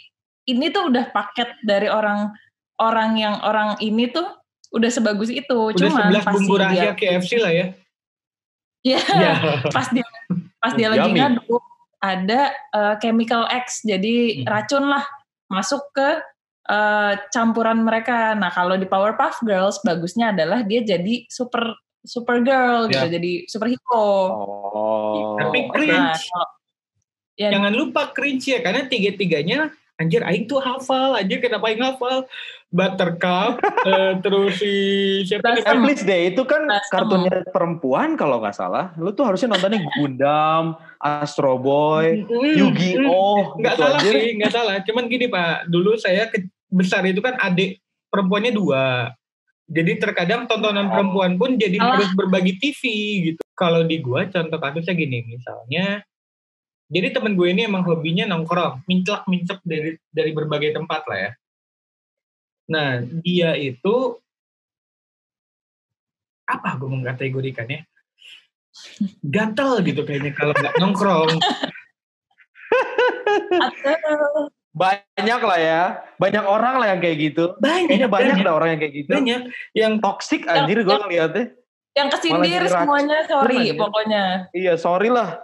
ini 0.51 0.71
tuh 0.71 0.91
udah 0.91 1.12
paket 1.12 1.55
dari 1.63 1.88
orang 1.88 2.31
orang 2.79 3.15
yang 3.15 3.35
orang 3.43 3.79
ini 3.79 4.12
tuh 4.12 4.27
udah 4.75 4.91
sebagus 4.91 5.31
itu. 5.31 5.55
Udah 5.71 5.79
Cuman 5.79 6.12
11 6.12 6.24
pas 6.24 6.33
bumbu 6.35 6.55
si 6.55 6.59
rahasia 6.59 6.83
dia, 6.83 6.91
KFC 6.95 7.31
lah 7.39 7.51
ya. 7.55 7.65
Iya, 8.86 9.01
Iya. 9.01 9.34
pas 9.74 9.88
dia 9.89 10.06
pas 10.62 10.74
dia 10.77 10.88
lagi 10.94 11.10
ngaduk 11.10 11.63
ada 11.98 12.42
eh, 12.54 12.96
chemical 13.01 13.50
X 13.50 13.82
jadi 13.82 14.42
Hmm. 14.42 14.46
racun 14.46 14.86
lah 14.86 15.01
masuk 15.50 15.82
ke 15.89 16.22
eh, 16.65 17.13
campuran 17.30 17.82
mereka. 17.82 18.34
Nah 18.34 18.50
kalau 18.50 18.74
di 18.74 18.86
Powerpuff 18.86 19.42
Girls 19.42 19.82
bagusnya 19.82 20.34
adalah 20.34 20.62
dia 20.62 20.82
jadi 20.82 21.25
super 21.30 21.77
super 22.06 22.38
girl 22.42 22.86
gitu, 22.86 23.06
Ya. 23.06 23.18
jadi 23.18 23.34
superhero. 23.46 24.06
Oh. 24.30 25.34
Tapi 25.38 25.65
Nah, 25.65 25.70
cringe. 25.74 26.22
kalau- 26.30 26.54
ya, 27.34 27.50
Jangan 27.50 27.74
lupa 27.74 28.13
cringe 28.13 28.46
ya, 28.46 28.62
karena 28.62 28.86
tiga-tiganya 28.86 29.74
anjir 29.95 30.21
aing 30.27 30.45
tuh 30.45 30.59
hafal, 30.59 31.15
anjir 31.15 31.39
kenapa 31.39 31.71
aing 31.71 31.83
hafal? 31.83 32.27
Buttercup, 32.75 33.63
eh, 33.87 34.19
terus 34.19 34.59
si 34.59 34.73
siapa. 35.23 35.55
Eh, 35.55 35.77
please 35.79 36.03
deh, 36.03 36.35
itu 36.35 36.43
kan 36.43 36.67
kartunnya 36.91 37.47
perempuan 37.55 38.19
kalau 38.19 38.43
nggak 38.43 38.55
salah. 38.55 38.91
Lu 38.99 39.15
tuh 39.15 39.23
harusnya 39.23 39.55
nontonnya 39.55 39.79
Gundam, 39.95 40.75
Astro 40.99 41.55
Boy, 41.55 42.27
Yu-Gi-Oh, 42.27 43.55
Nggak 43.55 43.75
gitu 43.79 43.83
salah 43.87 43.99
aja. 44.03 44.11
sih, 44.11 44.25
nggak 44.35 44.51
salah. 44.51 44.75
Cuman 44.83 45.07
gini 45.07 45.31
Pak, 45.31 45.71
dulu 45.71 45.95
saya 45.95 46.27
ke- 46.27 46.51
besar 46.67 47.07
itu 47.07 47.23
kan 47.23 47.39
adik 47.39 47.79
perempuannya 48.11 48.51
dua. 48.51 49.15
Jadi 49.65 49.97
terkadang 49.97 50.45
tontonan 50.45 50.91
perempuan 50.91 51.39
pun 51.41 51.55
jadi 51.55 51.79
harus 51.79 52.11
berbagi 52.13 52.59
TV 52.59 52.81
gitu. 53.31 53.41
Kalau 53.55 53.87
di 53.87 54.03
gua 54.03 54.27
contoh 54.27 54.59
kasusnya 54.59 54.93
gini, 54.93 55.23
misalnya 55.25 56.03
jadi 56.86 57.08
temen 57.18 57.34
gue 57.34 57.48
ini 57.50 57.65
emang 57.65 57.82
hobinya 57.82 58.30
nongkrong, 58.30 58.86
minclak-minclak 58.86 59.62
dari 59.65 59.98
dari 60.13 60.32
berbagai 60.32 60.77
tempat 60.77 61.01
lah 61.10 61.18
ya. 61.18 61.32
Nah, 62.70 63.01
dia 63.25 63.58
itu 63.58 64.18
apa 66.46 66.77
gue 66.77 66.89
mengkategorikannya? 66.89 67.89
Gatel 69.25 69.82
gitu 69.82 70.06
kayaknya 70.06 70.32
kalau 70.38 70.54
nggak 70.54 70.75
nongkrong. 70.77 71.32
Banyak 74.75 75.39
lah 75.39 75.60
ya. 75.60 75.82
Banyak 76.20 76.44
orang 76.44 76.75
lah 76.84 76.88
yang 76.92 77.00
kayak 77.00 77.18
gitu. 77.32 77.56
Banyak, 77.63 77.88
Kayaknya 77.88 78.10
banyak 78.12 78.36
banyak, 78.44 78.51
orang 78.51 78.70
yang 78.75 78.80
kayak 78.84 78.94
gitu. 78.94 79.10
banyak 79.15 79.42
yang 79.72 79.94
Toxic 80.04 80.44
anjir 80.46 80.84
gue 80.84 80.98
ngeliatnya. 81.00 81.46
yang 81.96 82.12
kesindir 82.12 82.68
semuanya 82.68 83.24
sorry 83.24 83.72
pokoknya. 83.72 84.51
Iya, 84.51 84.75
sorry 84.75 85.08
lah. 85.08 85.39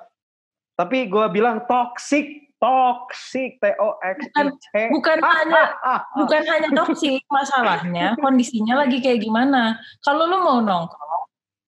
Tapi 0.75 1.11
gue 1.11 1.25
bilang 1.29 1.63
toxic, 1.67 2.51
toxic, 2.61 3.57
T 3.57 3.65
O 3.81 3.97
X 4.01 4.17
I 4.37 4.49
C. 4.49 4.69
Bukan 4.93 5.17
Ah, 5.21 5.33
hanya 5.41 5.63
ah, 5.63 5.69
ah, 5.81 5.91
ah. 5.97 5.99
bukan 6.21 6.41
hanya 6.45 6.69
toksik 6.77 7.25
masalahnya 7.27 8.13
kondisinya 8.21 8.85
lagi 8.85 9.01
kayak 9.01 9.25
gimana 9.25 9.81
kalau 10.05 10.29
lu 10.29 10.41
mau 10.41 10.61
nongkrong 10.61 11.11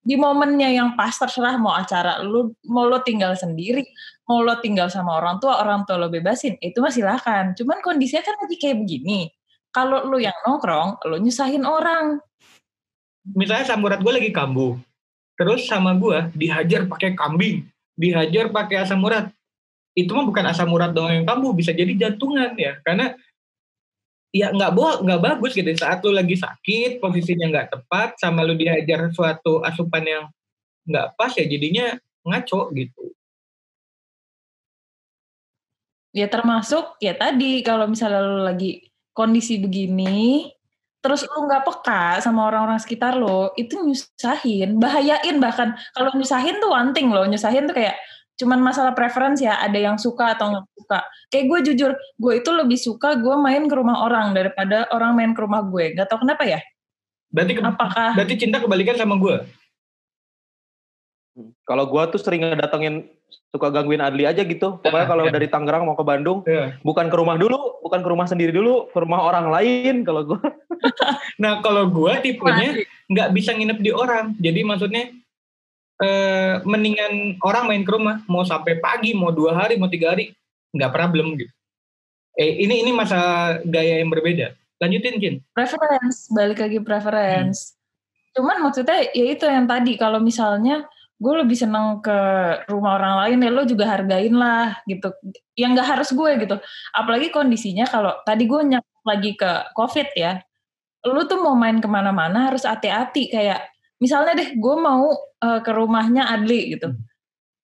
di 0.03 0.19
momennya 0.19 0.69
yang 0.75 0.89
pas 0.99 1.15
terserah 1.15 1.55
mau 1.55 1.71
acara 1.71 2.19
lu 2.19 2.51
mau 2.67 2.83
lo 2.83 2.99
tinggal 3.01 3.39
sendiri 3.39 3.87
mau 4.27 4.43
lo 4.43 4.59
tinggal 4.59 4.91
sama 4.91 5.15
orang 5.15 5.39
tua 5.39 5.63
orang 5.63 5.87
tua 5.87 5.95
lo 5.95 6.11
bebasin 6.11 6.59
itu 6.59 6.83
mah 6.83 6.91
silakan 6.91 7.55
cuman 7.55 7.79
kondisinya 7.79 8.21
kan 8.21 8.35
lagi 8.43 8.59
kayak 8.59 8.83
begini 8.83 9.31
kalau 9.71 10.03
lu 10.03 10.19
yang 10.19 10.35
nongkrong 10.43 10.99
lu 11.07 11.17
nyusahin 11.23 11.63
orang 11.63 12.19
misalnya 13.31 13.63
samurat 13.63 14.03
gue 14.03 14.11
lagi 14.11 14.35
kambuh 14.35 14.75
terus 15.39 15.65
sama 15.71 15.95
gue 15.95 16.29
dihajar 16.35 16.83
pakai 16.85 17.15
kambing 17.15 17.63
dihajar 17.93 18.49
pakai 18.49 18.85
asam 18.85 19.01
urat. 19.01 19.29
Itu 19.93 20.17
mah 20.17 20.25
bukan 20.25 20.45
asam 20.49 20.69
urat 20.73 20.91
doang 20.91 21.21
yang 21.21 21.25
kambuh 21.25 21.53
bisa 21.53 21.69
jadi 21.69 21.93
jantungan 21.93 22.57
ya. 22.57 22.81
Karena 22.81 23.13
ya 24.33 24.49
nggak 24.49 24.71
bo 24.73 25.05
nggak 25.05 25.21
bagus 25.21 25.53
gitu. 25.53 25.69
Saat 25.77 26.01
lu 26.01 26.13
lagi 26.13 26.33
sakit 26.33 26.97
posisinya 26.97 27.49
nggak 27.53 27.67
tepat 27.77 28.17
sama 28.17 28.41
lu 28.41 28.57
dihajar 28.57 29.13
suatu 29.13 29.61
asupan 29.61 30.03
yang 30.03 30.25
nggak 30.89 31.13
pas 31.15 31.31
ya 31.37 31.45
jadinya 31.45 31.93
ngaco 32.25 32.73
gitu. 32.73 33.13
Ya 36.13 36.29
termasuk 36.29 36.97
ya 37.01 37.17
tadi 37.17 37.65
kalau 37.65 37.89
misalnya 37.89 38.21
lu 38.21 38.45
lagi 38.45 38.89
kondisi 39.17 39.61
begini 39.61 40.49
terus 41.03 41.27
lu 41.27 41.43
nggak 41.43 41.67
peka 41.67 42.23
sama 42.23 42.47
orang-orang 42.47 42.79
sekitar 42.79 43.19
lo 43.19 43.51
itu 43.59 43.75
nyusahin 43.75 44.79
bahayain 44.79 45.35
bahkan. 45.43 45.75
Kalau 45.91 46.15
nyusahin 46.15 46.63
tuh 46.63 46.71
one 46.71 46.95
thing 46.95 47.11
loh 47.11 47.27
nyusahin 47.27 47.67
tuh 47.67 47.75
kayak 47.75 47.99
cuman 48.39 48.63
masalah 48.63 48.95
preference 48.95 49.43
ya 49.43 49.59
ada 49.59 49.75
yang 49.75 49.99
suka 49.99 50.33
atau 50.33 50.55
nggak 50.55 50.65
suka. 50.79 50.99
Kayak 51.27 51.45
gue 51.51 51.59
jujur 51.67 51.91
gue 51.99 52.33
itu 52.39 52.49
lebih 52.55 52.79
suka 52.79 53.19
gue 53.19 53.35
main 53.35 53.67
ke 53.67 53.75
rumah 53.75 54.07
orang 54.07 54.31
daripada 54.31 54.87
orang 54.95 55.11
main 55.11 55.31
ke 55.35 55.43
rumah 55.43 55.67
gue. 55.67 55.91
Nggak 55.91 56.07
tahu 56.07 56.23
kenapa 56.23 56.47
ya? 56.47 56.59
Berarti 57.33 57.51
ke- 57.59 57.65
apakah 57.67 58.09
berarti 58.15 58.35
cinta 58.39 58.57
kebalikan 58.63 58.95
sama 58.95 59.19
gue 59.19 59.35
Kalau 61.65 61.89
gue 61.89 62.03
tuh 62.13 62.21
sering 62.21 62.45
ngedatengin 62.45 63.09
suka 63.49 63.73
gangguin 63.73 64.01
Adli 64.01 64.29
aja 64.29 64.45
gitu. 64.45 64.77
Pokoknya 64.81 65.05
Ya, 65.05 65.09
kalau 65.09 65.23
ya. 65.29 65.31
dari 65.33 65.47
Tangerang 65.49 65.83
mau 65.89 65.97
ke 65.97 66.05
Bandung, 66.05 66.45
ya. 66.45 66.77
bukan 66.85 67.09
ke 67.09 67.15
rumah 67.17 67.37
dulu, 67.37 67.81
bukan 67.81 68.05
ke 68.05 68.09
rumah 68.09 68.29
sendiri 68.29 68.53
dulu, 68.53 68.89
ke 68.93 68.97
rumah 69.01 69.25
orang 69.25 69.49
lain. 69.49 70.05
Kalau 70.05 70.21
gue, 70.29 70.39
nah 71.41 71.61
kalau 71.65 71.89
gue 71.89 72.13
tipenya 72.21 72.85
nggak 73.09 73.29
bisa 73.33 73.53
nginep 73.57 73.79
di 73.81 73.89
orang. 73.89 74.37
Jadi 74.37 74.61
maksudnya 74.61 75.09
eh, 76.01 76.53
mendingan 76.65 77.41
orang 77.41 77.65
main 77.69 77.83
ke 77.85 77.91
rumah, 77.93 78.21
mau 78.29 78.45
sampai 78.45 78.77
pagi, 78.77 79.17
mau 79.17 79.33
dua 79.33 79.57
hari, 79.57 79.77
mau 79.81 79.89
tiga 79.89 80.13
hari, 80.13 80.33
nggak 80.73 80.93
problem 80.93 81.33
gitu. 81.37 81.49
Eh 82.33 82.65
ini 82.65 82.81
ini 82.85 82.91
masa 82.93 83.17
gaya 83.65 84.01
yang 84.01 84.09
berbeda. 84.13 84.53
Lanjutin 84.81 85.15
Jin. 85.21 85.35
preference 85.55 86.27
balik 86.27 86.59
lagi 86.59 86.83
preference 86.83 87.77
cuman 88.35 88.65
maksudnya 88.65 88.99
ya 89.15 89.25
itu 89.31 89.45
yang 89.47 89.63
tadi 89.63 89.95
kalau 89.95 90.17
misalnya 90.19 90.83
gue 91.23 91.33
lebih 91.39 91.55
seneng 91.55 92.03
ke 92.03 92.17
rumah 92.67 92.99
orang 92.99 93.15
lain 93.23 93.37
ya 93.47 93.51
lo 93.55 93.63
juga 93.63 93.87
hargain 93.87 94.35
lah 94.35 94.83
gitu. 94.83 95.15
Yang 95.55 95.71
nggak 95.79 95.89
harus 95.95 96.09
gue 96.11 96.31
gitu. 96.43 96.55
Apalagi 96.91 97.31
kondisinya 97.31 97.87
kalau 97.87 98.11
tadi 98.27 98.43
gue 98.43 98.59
nyak 98.75 98.83
lagi 99.07 99.31
ke 99.39 99.71
covid 99.71 100.11
ya. 100.19 100.43
Lu 101.07 101.23
tuh 101.27 101.39
mau 101.39 101.55
main 101.55 101.79
ke 101.79 101.87
mana-mana 101.87 102.51
harus 102.51 102.67
hati-hati 102.67 103.31
kayak 103.31 103.63
misalnya 104.03 104.35
deh 104.35 104.49
gue 104.59 104.75
mau 104.75 105.15
eh, 105.39 105.59
ke 105.63 105.71
rumahnya 105.71 106.27
Adli 106.27 106.75
gitu. 106.75 106.91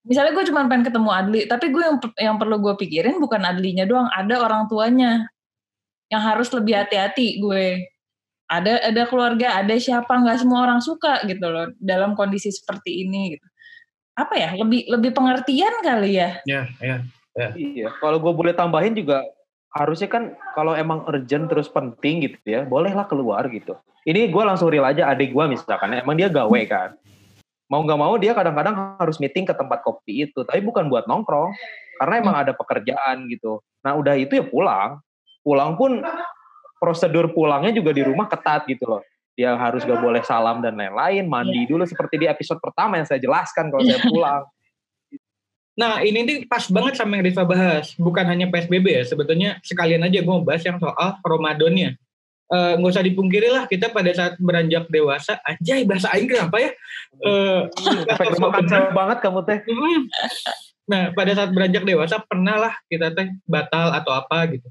Misalnya 0.08 0.32
gue 0.32 0.46
cuma 0.48 0.64
pengen 0.72 0.88
ketemu 0.88 1.10
Adli 1.12 1.42
tapi 1.52 1.66
gue 1.76 1.84
yang 1.84 1.98
yang 2.16 2.36
perlu 2.40 2.64
gue 2.64 2.74
pikirin 2.80 3.20
bukan 3.20 3.44
Adlinya 3.44 3.84
doang 3.84 4.08
ada 4.08 4.40
orang 4.40 4.72
tuanya 4.72 5.28
yang 6.08 6.24
harus 6.24 6.48
lebih 6.56 6.80
hati-hati 6.80 7.44
gue. 7.44 7.84
Ada 8.50 8.90
ada 8.90 9.04
keluarga 9.06 9.62
ada 9.62 9.76
siapa 9.78 10.10
nggak 10.10 10.42
semua 10.42 10.66
orang 10.66 10.82
suka 10.82 11.22
gitu 11.30 11.46
loh 11.54 11.70
dalam 11.78 12.18
kondisi 12.18 12.50
seperti 12.50 13.06
ini 13.06 13.38
gitu 13.38 13.49
apa 14.20 14.36
ya 14.36 14.50
lebih 14.60 14.92
lebih 14.92 15.12
pengertian 15.16 15.72
kali 15.80 16.20
ya 16.20 16.30
Ya, 16.44 16.68
ya. 16.84 16.98
iya. 17.56 17.88
Kalau 18.04 18.20
gue 18.20 18.34
boleh 18.36 18.52
tambahin 18.52 18.92
juga, 18.92 19.24
harusnya 19.72 20.10
kan 20.12 20.36
kalau 20.58 20.76
emang 20.76 21.06
urgent 21.08 21.48
terus 21.48 21.72
penting 21.72 22.26
gitu 22.28 22.36
ya, 22.44 22.62
bolehlah 22.68 23.08
keluar 23.08 23.48
gitu. 23.48 23.80
Ini 24.04 24.28
gue 24.28 24.44
langsung 24.44 24.68
real 24.68 24.84
aja 24.84 25.08
adik 25.08 25.32
gue 25.32 25.46
misalkan, 25.48 25.94
emang 25.96 26.20
dia 26.20 26.28
gawe 26.28 26.62
kan. 26.68 26.98
Mau 27.70 27.86
nggak 27.86 28.00
mau 28.02 28.18
dia 28.18 28.34
kadang-kadang 28.34 28.98
harus 28.98 29.22
meeting 29.22 29.46
ke 29.46 29.54
tempat 29.54 29.86
kopi 29.86 30.26
itu, 30.28 30.42
tapi 30.42 30.60
bukan 30.66 30.90
buat 30.90 31.06
nongkrong, 31.06 31.54
karena 32.02 32.14
emang 32.18 32.36
ada 32.42 32.52
pekerjaan 32.58 33.30
gitu. 33.30 33.62
Nah 33.86 33.94
udah 33.94 34.18
itu 34.18 34.42
ya 34.42 34.44
pulang, 34.44 34.98
pulang 35.46 35.78
pun 35.78 36.02
prosedur 36.82 37.30
pulangnya 37.30 37.76
juga 37.76 37.94
di 37.94 38.02
rumah 38.02 38.26
ketat 38.26 38.66
gitu 38.66 38.90
loh. 38.90 39.02
Dia 39.40 39.56
harus 39.56 39.88
gak 39.88 40.04
boleh 40.04 40.20
salam 40.28 40.60
dan 40.60 40.76
lain-lain, 40.76 41.24
mandi 41.24 41.64
dulu 41.64 41.88
seperti 41.88 42.20
di 42.20 42.28
episode 42.28 42.60
pertama 42.60 43.00
yang 43.00 43.08
saya 43.08 43.24
jelaskan 43.24 43.72
kalau 43.72 43.88
saya 43.88 44.04
pulang. 44.12 44.44
Nah 45.80 46.04
ini 46.04 46.28
nih 46.28 46.38
pas 46.44 46.68
banget 46.68 47.00
sama 47.00 47.16
yang 47.16 47.24
Rifa 47.32 47.48
bahas. 47.48 47.96
Bukan 47.96 48.28
hanya 48.28 48.52
PSBB 48.52 49.00
ya, 49.00 49.04
sebetulnya 49.08 49.56
sekalian 49.64 50.04
aja 50.04 50.20
gue 50.20 50.28
mau 50.28 50.44
bahas 50.44 50.60
yang 50.68 50.76
soal 50.76 51.16
Ramadannya. 51.24 51.96
Eh, 52.50 52.74
nggak 52.82 52.92
usah 52.92 53.06
dipungkiri 53.06 53.48
lah 53.48 53.64
kita 53.70 53.94
pada 53.94 54.12
saat 54.12 54.36
beranjak 54.42 54.92
dewasa, 54.92 55.40
anjay 55.48 55.88
bahasa 55.88 56.12
Aing 56.12 56.28
kenapa 56.28 56.58
ya? 56.60 56.72
Eh, 57.24 57.62
Efek 58.12 58.42
banget 58.92 59.18
kamu 59.24 59.40
teh. 59.48 59.60
Nah, 60.90 61.14
pada 61.14 61.32
saat 61.38 61.54
beranjak 61.54 61.86
dewasa 61.86 62.18
pernah 62.26 62.58
lah 62.58 62.74
kita 62.92 63.14
teh 63.16 63.32
batal 63.48 63.94
atau 63.96 64.12
apa 64.12 64.52
gitu. 64.52 64.68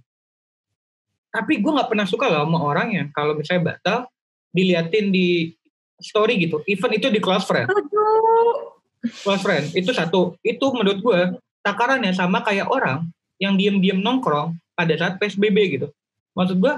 Tapi 1.30 1.62
gue 1.62 1.72
nggak 1.72 1.88
pernah 1.88 2.04
suka 2.04 2.26
lah 2.26 2.42
sama 2.44 2.58
orang 2.60 2.88
yang 2.92 3.08
kalau 3.14 3.38
misalnya 3.38 3.72
batal 3.72 4.10
diliatin 4.58 5.14
di 5.14 5.54
story 6.02 6.42
gitu. 6.42 6.66
Even 6.66 6.90
itu 6.98 7.06
di 7.14 7.22
close 7.22 7.46
friend, 7.46 7.70
close 9.22 9.42
friend 9.46 9.70
itu 9.78 9.94
satu. 9.94 10.34
Itu 10.42 10.74
menurut 10.74 10.98
gue 10.98 11.20
takarannya 11.62 12.10
sama 12.10 12.42
kayak 12.42 12.66
orang 12.66 13.06
yang 13.38 13.54
diem-diem 13.54 14.02
nongkrong 14.02 14.58
pada 14.74 14.94
saat 14.98 15.22
PSBB 15.22 15.78
gitu. 15.78 15.86
Maksud 16.34 16.58
gue 16.58 16.74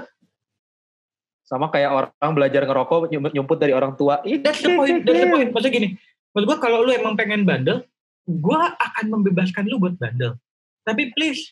sama 1.49 1.67
kayak 1.67 2.13
orang 2.21 2.33
belajar 2.37 2.63
ngerokok 2.63 3.11
nyumput 3.11 3.57
dari 3.57 3.73
orang 3.73 3.97
tua. 3.97 4.21
That's 4.23 4.61
the 4.61 4.77
point. 4.77 5.03
That's 5.03 5.19
the 5.19 5.29
point. 5.33 5.49
Maksudnya 5.51 5.73
gini, 5.73 5.87
maksud 6.31 6.45
gue 6.47 6.57
kalau 6.61 6.85
lu 6.85 6.95
emang 6.95 7.17
pengen 7.19 7.43
bandel, 7.43 7.83
gue 8.23 8.61
akan 8.77 9.05
membebaskan 9.09 9.67
lu 9.67 9.81
buat 9.81 9.99
bandel. 9.99 10.39
Tapi 10.87 11.11
please, 11.11 11.51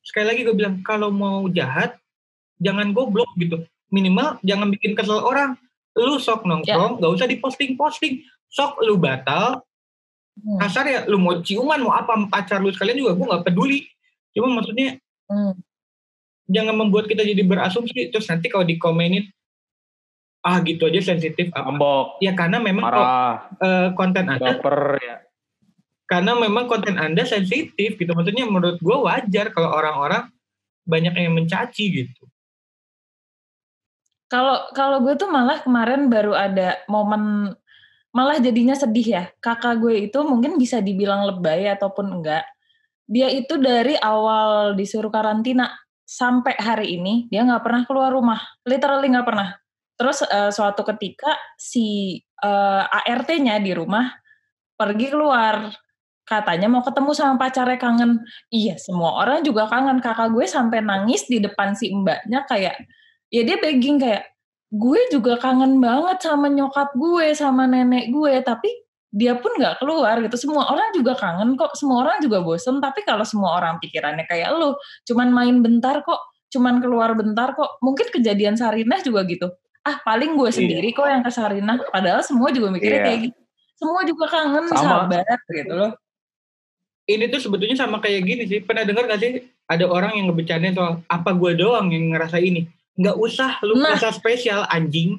sekali 0.00 0.26
lagi 0.26 0.40
gue 0.42 0.56
bilang, 0.56 0.80
kalau 0.80 1.12
mau 1.12 1.46
jahat, 1.52 2.00
jangan 2.58 2.96
goblok 2.96 3.28
gitu. 3.36 3.60
Minimal 3.90 4.38
jangan 4.46 4.70
bikin 4.70 4.94
kesel 4.94 5.20
orang. 5.20 5.58
Lu 5.98 6.22
sok 6.22 6.46
nongkrong, 6.46 6.98
ya. 6.98 7.00
gak 7.02 7.12
usah 7.18 7.26
diposting-posting. 7.26 8.22
Sok 8.50 8.82
lu 8.86 8.98
batal, 8.98 9.62
hmm. 10.38 10.58
kasar 10.62 10.86
ya, 10.86 11.00
lu 11.10 11.18
mau 11.18 11.38
ciuman, 11.42 11.82
mau 11.82 11.94
apa, 11.94 12.14
pacar 12.30 12.62
lu 12.62 12.70
sekalian 12.70 12.98
juga, 12.98 13.18
gue 13.18 13.26
gak 13.26 13.44
peduli. 13.50 13.86
Cuma 14.30 14.54
maksudnya, 14.54 15.02
hmm 15.26 15.58
jangan 16.50 16.74
membuat 16.74 17.06
kita 17.06 17.22
jadi 17.22 17.46
berasumsi 17.46 18.10
terus 18.10 18.26
nanti 18.26 18.50
kalau 18.50 18.66
dikomenin 18.66 19.30
ah 20.42 20.58
gitu 20.66 20.90
aja 20.90 21.14
sensitif 21.14 21.54
ambok 21.54 22.18
ya 22.18 22.34
karena 22.34 22.58
memang 22.58 22.84
kok, 22.90 23.06
uh, 23.62 23.88
konten 23.94 24.26
anda 24.26 24.58
Baper, 24.58 24.98
ya. 24.98 25.16
karena 26.10 26.32
memang 26.34 26.66
konten 26.66 26.98
anda 26.98 27.22
sensitif 27.22 27.94
gitu 27.94 28.10
maksudnya 28.12 28.50
menurut 28.50 28.82
gue 28.82 28.96
wajar 28.98 29.54
kalau 29.54 29.70
orang-orang 29.70 30.26
banyak 30.88 31.14
yang 31.14 31.36
mencaci 31.38 31.84
gitu 32.02 32.24
kalau 34.30 34.70
kalau 34.72 35.02
gue 35.02 35.18
tuh 35.18 35.28
malah 35.28 35.60
kemarin 35.60 36.06
baru 36.06 36.32
ada 36.32 36.78
momen 36.86 37.52
malah 38.14 38.38
jadinya 38.38 38.78
sedih 38.78 39.06
ya 39.06 39.24
kakak 39.42 39.82
gue 39.82 40.06
itu 40.06 40.18
mungkin 40.22 40.56
bisa 40.56 40.78
dibilang 40.78 41.26
lebay 41.26 41.66
ataupun 41.68 42.06
enggak 42.18 42.46
dia 43.10 43.26
itu 43.26 43.58
dari 43.58 43.98
awal 43.98 44.78
disuruh 44.78 45.10
karantina 45.10 45.66
sampai 46.10 46.54
hari 46.58 46.98
ini 46.98 47.26
dia 47.26 47.46
nggak 47.46 47.62
pernah 47.62 47.82
keluar 47.86 48.10
rumah, 48.10 48.38
literally 48.66 49.10
nggak 49.10 49.26
pernah. 49.26 49.54
Terus 49.94 50.26
uh, 50.26 50.50
suatu 50.54 50.82
ketika 50.82 51.36
si 51.54 52.18
uh, 52.42 52.82
eh, 52.86 53.10
ART-nya 53.12 53.60
di 53.60 53.70
rumah 53.76 54.10
pergi 54.74 55.12
keluar, 55.12 55.70
katanya 56.24 56.66
mau 56.72 56.82
ketemu 56.82 57.10
sama 57.12 57.34
pacarnya 57.36 57.76
kangen. 57.76 58.22
Iya, 58.48 58.80
semua 58.80 59.22
orang 59.22 59.44
juga 59.44 59.68
kangen. 59.68 60.00
Kakak 60.00 60.32
gue 60.34 60.46
sampai 60.48 60.80
nangis 60.80 61.28
di 61.28 61.36
depan 61.38 61.76
si 61.76 61.92
mbaknya 61.92 62.48
kayak, 62.48 62.80
ya 63.30 63.42
dia 63.46 63.56
begging 63.56 64.02
kayak, 64.02 64.26
gue 64.70 65.00
juga 65.10 65.34
kangen 65.38 65.82
banget 65.82 66.22
sama 66.22 66.46
nyokap 66.46 66.94
gue, 66.94 67.34
sama 67.34 67.66
nenek 67.66 68.14
gue, 68.14 68.38
tapi 68.46 68.70
dia 69.10 69.34
pun 69.34 69.50
nggak 69.58 69.82
keluar 69.82 70.22
gitu. 70.22 70.38
Semua 70.38 70.70
orang 70.70 70.94
juga 70.94 71.18
kangen 71.18 71.58
kok, 71.58 71.74
semua 71.74 72.06
orang 72.06 72.22
juga 72.22 72.38
bosen. 72.38 72.78
Tapi 72.78 73.02
kalau 73.02 73.26
semua 73.26 73.58
orang 73.58 73.82
pikirannya 73.82 74.22
kayak 74.30 74.54
lu, 74.54 74.78
cuman 75.10 75.34
main 75.34 75.58
bentar 75.58 76.06
kok, 76.06 76.22
cuman 76.54 76.78
keluar 76.78 77.18
bentar 77.18 77.58
kok. 77.58 77.82
Mungkin 77.82 78.14
kejadian 78.14 78.54
Sarinah 78.54 79.02
juga 79.02 79.26
gitu. 79.26 79.50
Ah 79.82 79.98
paling 80.06 80.38
gue 80.38 80.46
iya. 80.46 80.54
sendiri 80.54 80.88
kok 80.94 81.10
yang 81.10 81.26
ke 81.26 81.30
Sarinah. 81.34 81.82
Padahal 81.90 82.22
semua 82.22 82.54
juga 82.54 82.70
mikirnya 82.70 83.02
yeah. 83.02 83.06
kayak 83.10 83.20
gitu. 83.26 83.40
Semua 83.80 84.00
juga 84.06 84.24
kangen, 84.30 84.64
sama. 84.70 84.78
sahabat 84.78 85.40
gitu 85.50 85.74
loh. 85.74 85.92
Ini 87.10 87.26
tuh 87.26 87.40
sebetulnya 87.42 87.74
sama 87.74 87.98
kayak 87.98 88.22
gini 88.22 88.42
sih. 88.46 88.62
Pernah 88.62 88.86
dengar 88.86 89.10
gak 89.10 89.18
sih 89.18 89.42
ada 89.66 89.90
orang 89.90 90.14
yang 90.14 90.30
ngebicarain 90.30 90.70
soal 90.70 91.02
apa 91.10 91.34
gue 91.34 91.58
doang 91.58 91.90
yang 91.90 92.14
ngerasa 92.14 92.38
ini? 92.38 92.70
Nggak 93.00 93.16
usah 93.16 93.56
lu 93.64 93.80
nah. 93.80 93.96
merasa 93.96 94.12
spesial 94.12 94.68
anjing. 94.68 95.16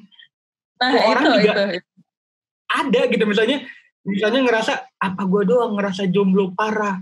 Nah, 0.78 0.90
orang 1.10 1.24
itu, 1.26 1.32
juga 1.38 1.52
itu. 1.78 1.88
ada 2.70 3.00
gitu 3.06 3.24
misalnya 3.26 3.58
misalnya 4.02 4.40
ngerasa 4.42 4.72
apa 4.98 5.22
gue 5.30 5.42
doang 5.46 5.78
ngerasa 5.78 6.10
jomblo 6.10 6.50
parah 6.58 6.98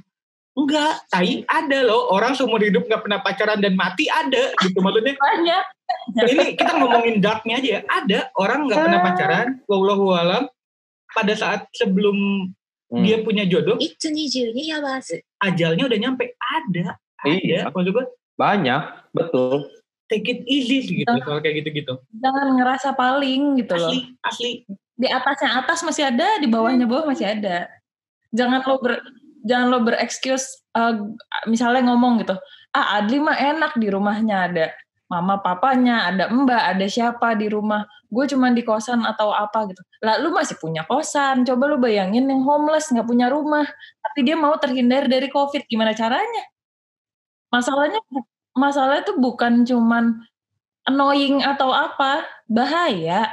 enggak 0.52 0.94
tai 1.08 1.46
ada 1.48 1.78
loh 1.86 2.12
orang 2.12 2.36
seumur 2.36 2.60
hidup 2.60 2.84
nggak 2.84 3.02
pernah 3.06 3.20
pacaran 3.24 3.62
dan 3.62 3.72
mati 3.78 4.04
ada 4.10 4.52
gitu 4.60 4.78
maksudnya 4.84 5.16
banyak 5.16 5.64
ini 6.28 6.44
kita 6.58 6.72
ngomongin 6.76 7.16
darknya 7.24 7.54
aja 7.62 7.68
ya 7.70 7.80
ada 7.88 8.18
orang 8.36 8.68
nggak 8.68 8.78
pernah 8.78 9.00
pacaran 9.00 9.48
wallahu 9.64 10.12
alam 10.12 10.44
pada 11.10 11.32
saat 11.34 11.64
sebelum 11.72 12.50
hmm. 12.92 13.02
dia 13.02 13.24
punya 13.24 13.48
jodoh 13.48 13.80
ajalnya 15.40 15.88
udah 15.88 15.98
nyampe 15.98 16.36
ada 16.36 17.00
ada 17.24 17.30
iya. 17.32 17.60
maksud 17.72 17.96
gue 17.96 18.06
banyak 18.36 18.82
betul 19.16 19.70
take 20.10 20.26
it 20.26 20.42
easy 20.50 20.82
gitu 20.82 21.14
kalau 21.22 21.38
kayak 21.38 21.62
gitu-gitu 21.62 21.94
jangan 22.18 22.58
ngerasa 22.58 22.98
paling 22.98 23.62
gitu 23.62 23.78
asli, 23.78 24.10
loh 24.10 24.26
asli 24.26 24.50
di 25.00 25.08
atasnya 25.08 25.64
atas 25.64 25.80
masih 25.80 26.12
ada, 26.12 26.36
di 26.36 26.44
bawahnya 26.44 26.84
bawah 26.84 27.08
masih 27.08 27.32
ada. 27.32 27.72
Jangan 28.36 28.60
lo 28.68 28.76
ber 28.84 29.00
jangan 29.40 29.66
lo 29.72 29.80
berexcuse 29.80 30.68
uh, 30.76 30.92
misalnya 31.48 31.88
ngomong 31.88 32.20
gitu. 32.20 32.36
Ah, 32.76 33.00
Adli 33.00 33.16
mah 33.18 33.34
enak 33.34 33.80
di 33.80 33.88
rumahnya 33.88 34.36
ada 34.52 34.66
mama 35.10 35.42
papanya, 35.42 36.06
ada 36.06 36.28
mbak, 36.30 36.76
ada 36.76 36.86
siapa 36.86 37.34
di 37.34 37.48
rumah. 37.50 37.82
Gue 38.12 38.28
cuma 38.30 38.52
di 38.52 38.62
kosan 38.62 39.02
atau 39.02 39.32
apa 39.34 39.66
gitu. 39.72 39.82
Lah 40.04 40.20
lu 40.20 40.30
masih 40.30 40.60
punya 40.60 40.84
kosan. 40.86 41.42
Coba 41.48 41.66
lu 41.66 41.80
bayangin 41.80 42.28
yang 42.30 42.44
homeless 42.44 42.92
nggak 42.92 43.08
punya 43.08 43.32
rumah, 43.32 43.64
tapi 44.04 44.20
dia 44.22 44.36
mau 44.36 44.54
terhindar 44.60 45.08
dari 45.08 45.32
covid. 45.32 45.64
Gimana 45.66 45.96
caranya? 45.96 46.44
Masalahnya 47.50 47.98
masalahnya 48.56 49.06
tuh 49.06 49.18
bukan 49.18 49.62
cuman 49.66 50.24
annoying 50.88 51.42
atau 51.44 51.70
apa, 51.70 52.24
bahaya. 52.50 53.30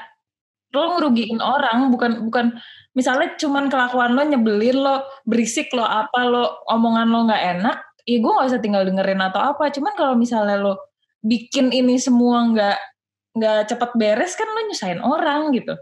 Lo 0.75 0.99
ngerugiin 0.99 1.39
orang 1.39 1.89
bukan 1.89 2.27
bukan 2.27 2.45
misalnya 2.91 3.39
cuman 3.39 3.71
kelakuan 3.71 4.13
lo 4.13 4.21
nyebelin 4.27 4.77
lo 4.83 5.05
berisik 5.23 5.71
lo 5.71 5.85
apa 5.85 6.27
lo 6.27 6.59
omongan 6.67 7.07
lo 7.07 7.19
nggak 7.23 7.43
enak 7.55 7.77
ya 8.03 8.17
gue 8.19 8.31
nggak 8.31 8.49
usah 8.51 8.61
tinggal 8.63 8.83
dengerin 8.83 9.23
atau 9.23 9.41
apa. 9.41 9.71
Cuman 9.71 9.93
kalau 9.95 10.13
misalnya 10.19 10.59
lo 10.59 10.91
bikin 11.23 11.71
ini 11.71 11.95
semua 11.97 12.43
nggak 12.51 12.77
nggak 13.37 13.59
cepat 13.73 13.91
beres 13.95 14.33
kan 14.35 14.47
lo 14.51 14.61
nyusahin 14.67 15.01
orang 15.01 15.55
gitu. 15.55 15.75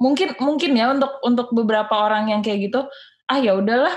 Mungkin 0.00 0.36
mungkin 0.40 0.70
ya 0.74 0.90
untuk 0.90 1.12
untuk 1.22 1.48
beberapa 1.54 1.94
orang 1.94 2.32
yang 2.32 2.40
kayak 2.40 2.72
gitu 2.72 2.80
ah 3.24 3.38
ya 3.40 3.56
udahlah 3.56 3.94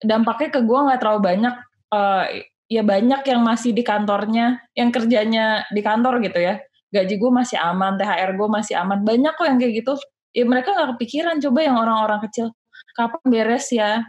dampaknya 0.00 0.48
ke 0.56 0.60
gue 0.64 0.78
nggak 0.88 1.00
terlalu 1.04 1.20
banyak 1.20 1.54
uh, 1.92 2.24
ya 2.70 2.86
banyak 2.86 3.26
yang 3.26 3.42
masih 3.42 3.74
di 3.74 3.82
kantornya 3.82 4.62
yang 4.78 4.94
kerjanya 4.94 5.66
di 5.74 5.82
kantor 5.82 6.22
gitu 6.22 6.38
ya 6.38 6.62
gaji 6.90 7.14
gue 7.16 7.30
masih 7.30 7.56
aman, 7.58 7.94
THR 7.96 8.34
gue 8.34 8.48
masih 8.50 8.74
aman. 8.78 8.98
Banyak 9.06 9.32
kok 9.38 9.46
yang 9.46 9.58
kayak 9.62 9.74
gitu. 9.82 9.94
Ya 10.34 10.44
mereka 10.46 10.74
gak 10.74 10.98
kepikiran 10.98 11.38
coba 11.42 11.58
yang 11.62 11.76
orang-orang 11.78 12.20
kecil. 12.26 12.50
Kapan 12.98 13.22
beres 13.30 13.70
ya? 13.70 14.02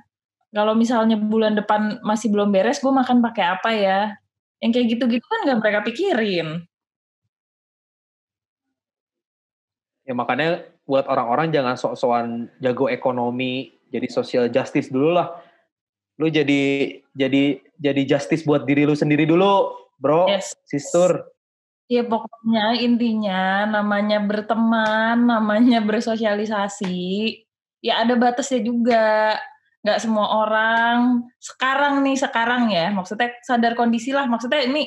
Kalau 0.51 0.75
misalnya 0.75 1.15
bulan 1.15 1.55
depan 1.55 2.01
masih 2.03 2.27
belum 2.33 2.51
beres, 2.51 2.81
gue 2.81 2.91
makan 2.91 3.23
pakai 3.23 3.45
apa 3.45 3.69
ya? 3.71 3.99
Yang 4.61 4.71
kayak 4.77 4.87
gitu-gitu 4.97 5.25
kan 5.25 5.39
gak 5.47 5.59
mereka 5.61 5.79
pikirin. 5.85 6.47
Ya 10.01 10.13
makanya 10.17 10.65
buat 10.89 11.05
orang-orang 11.05 11.53
jangan 11.53 11.77
sok-sokan 11.77 12.49
jago 12.59 12.89
ekonomi, 12.89 13.77
jadi 13.93 14.09
social 14.09 14.49
justice 14.49 14.89
dulu 14.89 15.13
lah. 15.13 15.29
Lu 16.17 16.27
jadi 16.27 16.97
jadi 17.13 17.61
jadi 17.81 18.01
justice 18.05 18.45
buat 18.45 18.69
diri 18.69 18.85
lu 18.85 18.93
sendiri 18.93 19.25
dulu, 19.25 19.73
bro, 19.97 20.29
yes. 20.29 20.53
sister. 20.69 21.25
Ya 21.89 22.05
pokoknya 22.05 22.77
intinya 22.79 23.65
namanya 23.67 24.21
berteman, 24.21 25.27
namanya 25.27 25.81
bersosialisasi, 25.83 27.35
ya 27.81 28.05
ada 28.05 28.13
batasnya 28.15 28.61
juga. 28.61 29.35
Gak 29.81 29.97
semua 29.97 30.45
orang 30.45 31.25
sekarang 31.41 32.05
nih 32.05 32.13
sekarang 32.21 32.69
ya, 32.69 32.93
maksudnya 32.93 33.33
sadar 33.41 33.73
kondisi 33.73 34.13
lah. 34.13 34.29
Maksudnya 34.29 34.61
ini 34.69 34.85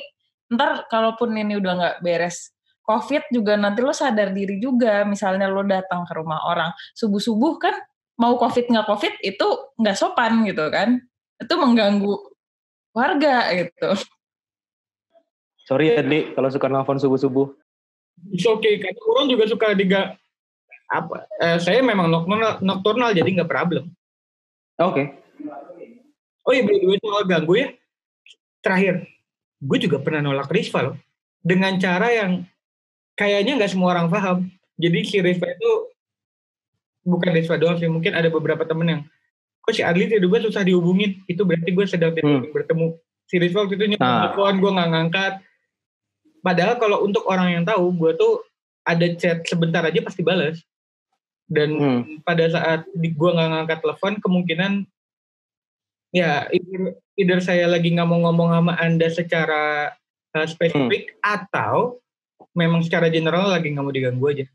ntar 0.54 0.87
kalaupun 0.87 1.35
ini 1.35 1.59
udah 1.59 1.72
nggak 1.74 1.96
beres 1.98 2.54
COVID 2.85 3.33
juga 3.33 3.57
nanti 3.57 3.80
lo 3.83 3.90
sadar 3.90 4.30
diri 4.30 4.62
juga. 4.62 5.02
Misalnya 5.02 5.50
lo 5.50 5.66
datang 5.66 6.07
ke 6.07 6.14
rumah 6.14 6.46
orang 6.46 6.70
subuh 6.94 7.18
subuh 7.18 7.59
kan 7.59 7.74
mau 8.22 8.38
COVID 8.38 8.70
nggak 8.70 8.87
COVID 8.87 9.14
itu 9.24 9.48
nggak 9.83 9.96
sopan 9.98 10.46
gitu 10.46 10.62
kan? 10.70 11.02
Itu 11.42 11.59
mengganggu 11.59 12.34
warga 12.94 13.50
gitu. 13.52 13.90
Sorry 15.66 15.92
ya, 15.92 16.00
Dli, 16.04 16.33
kalau 16.33 16.48
suka 16.48 16.70
nelfon 16.70 17.00
subuh-subuh. 17.02 17.50
It's 18.30 18.46
okay, 18.46 18.78
karena 18.78 19.00
orang 19.11 19.26
juga 19.26 19.44
suka 19.50 19.74
diga 19.74 20.14
apa 20.85 21.26
eh, 21.42 21.59
saya 21.59 21.80
memang 21.83 22.07
nocturnal, 22.07 22.62
nocturnal 22.62 23.11
jadi 23.11 23.26
nggak 23.26 23.50
problem. 23.50 23.90
Oke. 24.78 24.94
Okay. 24.94 25.07
Oh 26.44 26.52
iya, 26.52 26.62
by 26.62 26.76
soal 27.00 27.24
ganggu 27.24 27.54
ya. 27.57 27.68
Terakhir, 28.61 29.09
gue 29.64 29.78
juga 29.80 29.96
pernah 29.98 30.20
nolak 30.20 30.52
Risva 30.52 30.92
loh. 30.92 30.96
Dengan 31.40 31.80
cara 31.80 32.12
yang 32.12 32.44
kayaknya 33.16 33.57
nggak 33.57 33.72
semua 33.72 33.96
orang 33.96 34.12
paham. 34.12 34.52
Jadi 34.76 34.98
si 35.09 35.16
Risva 35.24 35.48
itu 35.57 35.70
bukan 37.09 37.33
Risva 37.33 37.57
doang 37.57 37.80
sih, 37.80 37.88
mungkin 37.88 38.12
ada 38.12 38.28
beberapa 38.28 38.68
temen 38.68 38.87
yang 38.88 39.02
kok 39.64 39.72
si 39.72 39.81
Adli 39.81 40.12
tiba-tiba 40.12 40.44
susah 40.44 40.61
dihubungin. 40.61 41.24
Itu 41.24 41.48
berarti 41.48 41.72
gue 41.72 41.87
sedang 41.88 42.12
hmm. 42.12 42.53
bertemu. 42.53 43.00
Si 43.24 43.40
Risva 43.40 43.64
waktu 43.64 43.81
itu 43.81 43.96
nyebut 43.96 44.05
nah. 44.05 44.37
gue 44.37 44.70
nggak 44.77 44.90
ngangkat 44.92 45.35
Padahal 46.44 46.77
kalau 46.77 47.00
untuk 47.09 47.24
orang 47.24 47.57
yang 47.57 47.64
tahu, 47.64 47.88
gue 47.96 48.20
tuh 48.20 48.44
ada 48.85 49.09
chat 49.16 49.48
sebentar 49.48 49.81
aja 49.81 50.05
pasti 50.05 50.20
balas. 50.20 50.61
Dan 51.48 51.81
hmm. 51.81 52.03
pada 52.20 52.44
saat 52.53 52.85
gue 52.92 53.31
nggak 53.33 53.48
ngangkat 53.48 53.79
telepon, 53.81 54.20
kemungkinan 54.20 54.85
Ya, 56.14 56.46
either, 56.55 56.94
either 57.18 57.40
saya 57.42 57.66
lagi 57.66 57.90
nggak 57.90 58.07
mau 58.07 58.22
ngomong 58.22 58.55
sama 58.55 58.72
Anda 58.79 59.11
secara 59.11 59.90
uh, 60.31 60.46
spesifik 60.46 61.11
hmm. 61.11 61.18
atau 61.27 61.98
memang 62.55 62.87
secara 62.87 63.11
general 63.11 63.50
lagi 63.50 63.74
nggak 63.74 63.83
mau 63.83 63.90
diganggu 63.90 64.22
aja. 64.31 64.46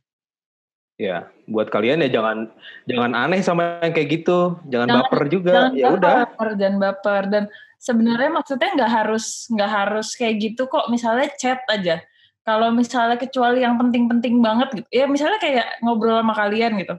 Ya, 1.00 1.32
buat 1.48 1.72
kalian 1.72 2.04
ya 2.04 2.12
jangan 2.12 2.52
jangan 2.84 3.12
aneh 3.16 3.40
sama 3.40 3.80
yang 3.80 3.96
kayak 3.96 4.20
gitu, 4.20 4.60
jangan, 4.68 4.88
jangan 4.92 5.04
baper 5.08 5.24
juga. 5.32 5.52
Jangan 5.56 5.72
ya 5.80 5.88
udah. 5.96 6.16
Baper 6.28 6.50
dan 6.60 6.74
baper 6.76 7.24
dan 7.32 7.44
sebenarnya 7.80 8.30
maksudnya 8.36 8.70
nggak 8.76 8.92
harus 8.92 9.48
nggak 9.48 9.72
harus 9.72 10.08
kayak 10.20 10.36
gitu 10.44 10.68
kok. 10.68 10.92
Misalnya 10.92 11.32
chat 11.40 11.64
aja. 11.72 12.04
Kalau 12.44 12.76
misalnya 12.76 13.16
kecuali 13.16 13.64
yang 13.64 13.80
penting-penting 13.80 14.44
banget 14.44 14.84
gitu, 14.84 14.88
ya 14.92 15.06
misalnya 15.08 15.40
kayak 15.40 15.80
ngobrol 15.86 16.20
sama 16.20 16.34
kalian 16.36 16.82
gitu 16.82 16.98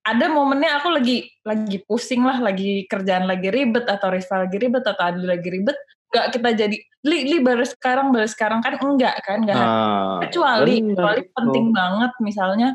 ada 0.00 0.26
momennya 0.32 0.80
aku 0.80 0.88
lagi 0.96 1.28
lagi 1.44 1.76
pusing 1.84 2.24
lah, 2.24 2.40
lagi 2.40 2.88
kerjaan 2.88 3.28
lagi 3.28 3.52
ribet 3.52 3.84
atau 3.84 4.08
Rizal 4.08 4.48
lagi 4.48 4.56
ribet 4.56 4.80
atau 4.80 5.04
Adi 5.04 5.28
lagi 5.28 5.48
ribet, 5.52 5.76
nggak 6.10 6.26
kita 6.34 6.50
jadi 6.56 6.76
li 7.06 7.18
li 7.30 7.38
baru 7.40 7.64
sekarang 7.64 8.12
baru 8.12 8.28
sekarang 8.28 8.60
kan 8.60 8.76
enggak 8.76 9.14
kan 9.24 9.40
enggak 9.40 9.56
nah, 9.56 10.20
kecuali 10.20 10.82
bener. 10.82 10.92
kecuali 10.92 11.20
penting 11.32 11.66
banget 11.72 12.12
misalnya 12.20 12.68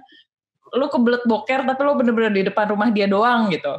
lu 0.76 0.86
kebelet 0.92 1.24
boker 1.24 1.64
tapi 1.64 1.82
lu 1.82 1.96
bener-bener 1.96 2.32
di 2.36 2.44
depan 2.46 2.70
rumah 2.72 2.92
dia 2.92 3.08
doang 3.08 3.50
gitu. 3.50 3.72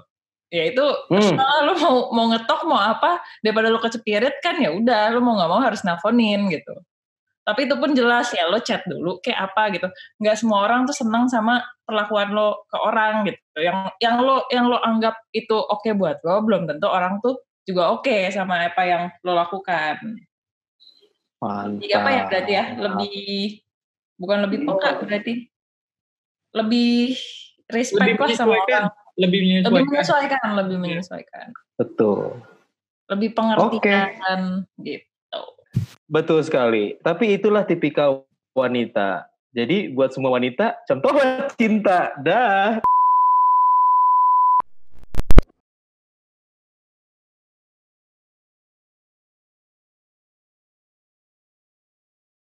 Ya 0.48 0.70
itu 0.70 0.84
hmm. 1.10 1.36
lu 1.66 1.72
mau 1.82 1.96
mau 2.14 2.26
ngetok 2.30 2.60
mau 2.70 2.78
apa 2.78 3.18
daripada 3.42 3.68
lu 3.68 3.82
kecepirit 3.82 4.38
kan 4.40 4.56
ya 4.62 4.70
udah 4.72 5.10
lu 5.12 5.20
mau 5.20 5.36
nggak 5.36 5.50
mau 5.50 5.60
harus 5.60 5.82
nelfonin 5.82 6.48
gitu. 6.48 6.74
Tapi 7.46 7.70
itu 7.70 7.78
pun 7.78 7.94
jelas 7.94 8.34
ya 8.34 8.50
lo 8.50 8.58
chat 8.58 8.82
dulu 8.86 9.22
kayak 9.22 9.52
apa 9.52 9.62
gitu. 9.74 9.86
Nggak 10.18 10.36
semua 10.38 10.66
orang 10.66 10.82
tuh 10.86 10.94
senang 10.94 11.30
sama 11.30 11.62
perlakuan 11.86 12.34
lo 12.34 12.66
ke 12.66 12.78
orang 12.78 13.26
gitu. 13.26 13.58
Yang 13.58 13.78
yang 14.02 14.16
lo 14.22 14.46
yang 14.50 14.66
lo 14.66 14.78
anggap 14.82 15.14
itu 15.30 15.54
oke 15.54 15.82
okay 15.82 15.94
buat 15.94 16.18
lo 16.26 16.42
belum 16.42 16.66
tentu 16.66 16.90
orang 16.90 17.22
tuh 17.22 17.38
juga 17.66 17.90
oke 17.94 18.06
okay 18.06 18.30
sama 18.30 18.66
apa 18.66 18.82
yang 18.86 19.02
lo 19.26 19.34
lakukan. 19.34 19.98
Mantap. 21.42 21.82
Jadi 21.82 21.92
apa 21.94 22.10
ya 22.10 22.22
berarti 22.26 22.52
ya? 22.54 22.64
Lebih 22.74 23.22
bukan 24.16 24.38
lebih 24.48 24.58
peka 24.64 24.90
berarti 25.02 25.32
lebih 26.56 27.14
respect 27.68 28.16
lebih 28.16 28.16
lah 28.16 28.28
sama 28.32 28.56
orang 28.56 28.84
lebih 29.20 29.40
menyesuaikan. 29.44 29.68
lebih 29.68 29.84
menyesuaikan 29.92 30.48
lebih 30.56 30.76
menyesuaikan 30.80 31.46
betul 31.76 32.40
lebih 33.12 33.36
pengertian 33.36 34.64
okay. 34.72 34.80
gitu 34.82 35.06
Betul 36.06 36.46
sekali. 36.46 36.94
Tapi 37.02 37.34
itulah 37.34 37.66
tipikal 37.66 38.22
wanita. 38.54 39.26
Jadi 39.50 39.90
buat 39.90 40.14
semua 40.14 40.38
wanita, 40.38 40.86
contoh 40.86 41.12
cinta. 41.60 42.14
Dah. 42.22 42.80